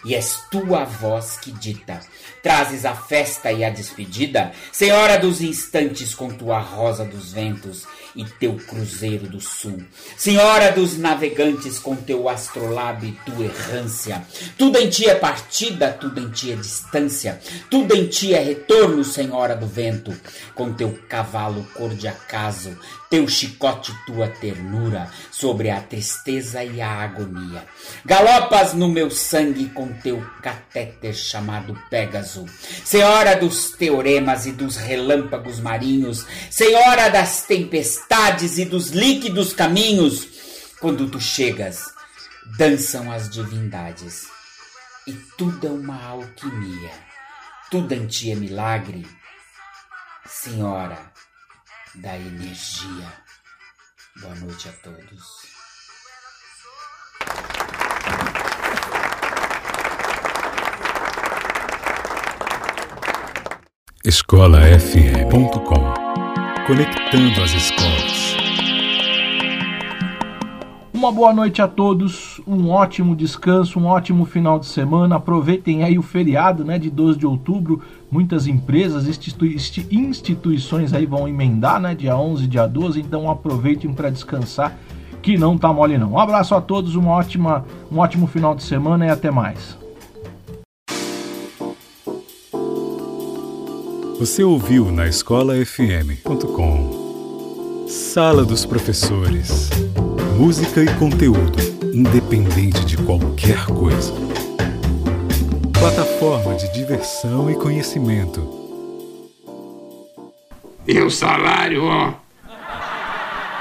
E 0.04 0.14
és 0.14 0.44
tua 0.50 0.84
voz 0.84 1.36
que 1.36 1.50
dita, 1.50 2.00
trazes 2.42 2.84
a 2.84 2.94
festa 2.94 3.52
e 3.52 3.64
a 3.64 3.68
despedida, 3.68 4.52
senhora 4.72 5.18
dos 5.18 5.42
instantes 5.42 6.14
com 6.14 6.28
tua 6.30 6.58
rosa 6.58 7.04
dos 7.04 7.32
ventos, 7.32 7.86
e 8.14 8.24
teu 8.24 8.54
cruzeiro 8.54 9.28
do 9.28 9.40
sul. 9.40 9.82
Senhora 10.16 10.72
dos 10.72 10.98
navegantes 10.98 11.78
com 11.78 11.94
teu 11.94 12.28
astrolábio 12.28 13.10
e 13.10 13.30
tua 13.30 13.44
errância. 13.44 14.22
Tudo 14.58 14.78
em 14.78 14.88
ti 14.88 15.08
é 15.08 15.14
partida, 15.14 15.92
tudo 15.92 16.20
em 16.20 16.30
ti 16.30 16.52
é 16.52 16.56
distância. 16.56 17.40
Tudo 17.70 17.94
em 17.94 18.06
ti 18.06 18.34
é 18.34 18.40
retorno, 18.40 19.04
Senhora 19.04 19.54
do 19.54 19.66
vento. 19.66 20.14
Com 20.54 20.72
teu 20.72 20.98
cavalo 21.08 21.66
cor 21.74 21.94
de 21.94 22.08
acaso, 22.08 22.76
teu 23.08 23.26
chicote 23.28 23.92
tua 24.06 24.28
ternura 24.28 25.10
sobre 25.30 25.70
a 25.70 25.80
tristeza 25.80 26.62
e 26.64 26.80
a 26.80 26.90
agonia. 26.90 27.64
Galopas 28.04 28.72
no 28.72 28.88
meu 28.88 29.10
sangue 29.10 29.66
com 29.66 29.88
teu 29.88 30.24
catéter 30.42 31.14
chamado 31.14 31.78
Pégaso. 31.90 32.46
Senhora 32.84 33.36
dos 33.36 33.72
teoremas 33.72 34.46
e 34.46 34.52
dos 34.52 34.76
relâmpagos 34.76 35.60
marinhos, 35.60 36.26
Senhora 36.50 37.08
das 37.08 37.42
tempestades 37.42 37.99
e 38.58 38.64
dos 38.64 38.90
líquidos 38.90 39.52
caminhos, 39.52 40.26
quando 40.80 41.08
tu 41.08 41.20
chegas, 41.20 41.84
dançam 42.56 43.10
as 43.10 43.28
divindades. 43.28 44.28
E 45.06 45.12
tudo 45.36 45.66
é 45.66 45.70
uma 45.70 46.02
alquimia, 46.02 46.92
tudo 47.70 47.92
em 47.92 48.06
ti 48.06 48.32
é 48.32 48.34
milagre. 48.34 49.06
Senhora, 50.26 51.12
da 51.94 52.16
energia. 52.16 53.12
Boa 54.20 54.34
noite 54.36 54.68
a 54.68 54.72
todos. 54.72 55.50
escolafm.com 64.04 66.09
Conectando 66.70 67.42
as 67.42 67.52
escolas. 67.52 68.36
Uma 70.94 71.10
boa 71.10 71.32
noite 71.32 71.60
a 71.60 71.66
todos, 71.66 72.40
um 72.46 72.70
ótimo 72.70 73.16
descanso, 73.16 73.80
um 73.80 73.86
ótimo 73.86 74.24
final 74.24 74.56
de 74.56 74.66
semana. 74.66 75.16
Aproveitem 75.16 75.82
aí 75.82 75.98
o 75.98 76.02
feriado, 76.02 76.64
né, 76.64 76.78
de 76.78 76.88
12 76.88 77.18
de 77.18 77.26
outubro. 77.26 77.82
Muitas 78.08 78.46
empresas, 78.46 79.08
institui 79.08 79.56
instituições 79.90 80.92
aí 80.92 81.06
vão 81.06 81.26
emendar, 81.26 81.80
né, 81.80 81.92
dia 81.92 82.16
11, 82.16 82.46
dia 82.46 82.68
12, 82.68 83.00
então 83.00 83.28
aproveitem 83.28 83.92
para 83.92 84.08
descansar, 84.08 84.78
que 85.20 85.36
não 85.36 85.58
tá 85.58 85.72
mole 85.72 85.98
não. 85.98 86.12
Um 86.12 86.20
abraço 86.20 86.54
a 86.54 86.60
todos, 86.60 86.94
uma 86.94 87.10
ótima, 87.10 87.64
um 87.90 87.98
ótimo 87.98 88.28
final 88.28 88.54
de 88.54 88.62
semana 88.62 89.06
e 89.06 89.10
até 89.10 89.28
mais. 89.28 89.79
Você 94.20 94.44
ouviu 94.44 94.92
na 94.92 95.08
escolafm.com 95.08 95.86
Sala 97.88 98.44
dos 98.44 98.66
Professores. 98.66 99.70
Música 100.36 100.82
e 100.82 100.98
conteúdo, 100.98 101.58
independente 101.94 102.84
de 102.84 102.98
qualquer 102.98 103.64
coisa. 103.64 104.12
Plataforma 105.72 106.54
de 106.54 106.70
diversão 106.74 107.50
e 107.50 107.54
conhecimento. 107.54 108.46
E 110.86 111.00
o 111.00 111.10
salário, 111.10 111.84
ó. 111.84 112.12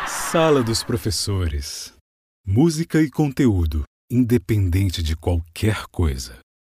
Sala 0.07 0.61
dos 0.61 0.83
Professores. 0.83 1.93
Música 2.45 3.01
e 3.01 3.09
conteúdo, 3.09 3.83
independente 4.11 5.01
de 5.01 5.15
qualquer 5.15 5.87
coisa. 5.89 6.37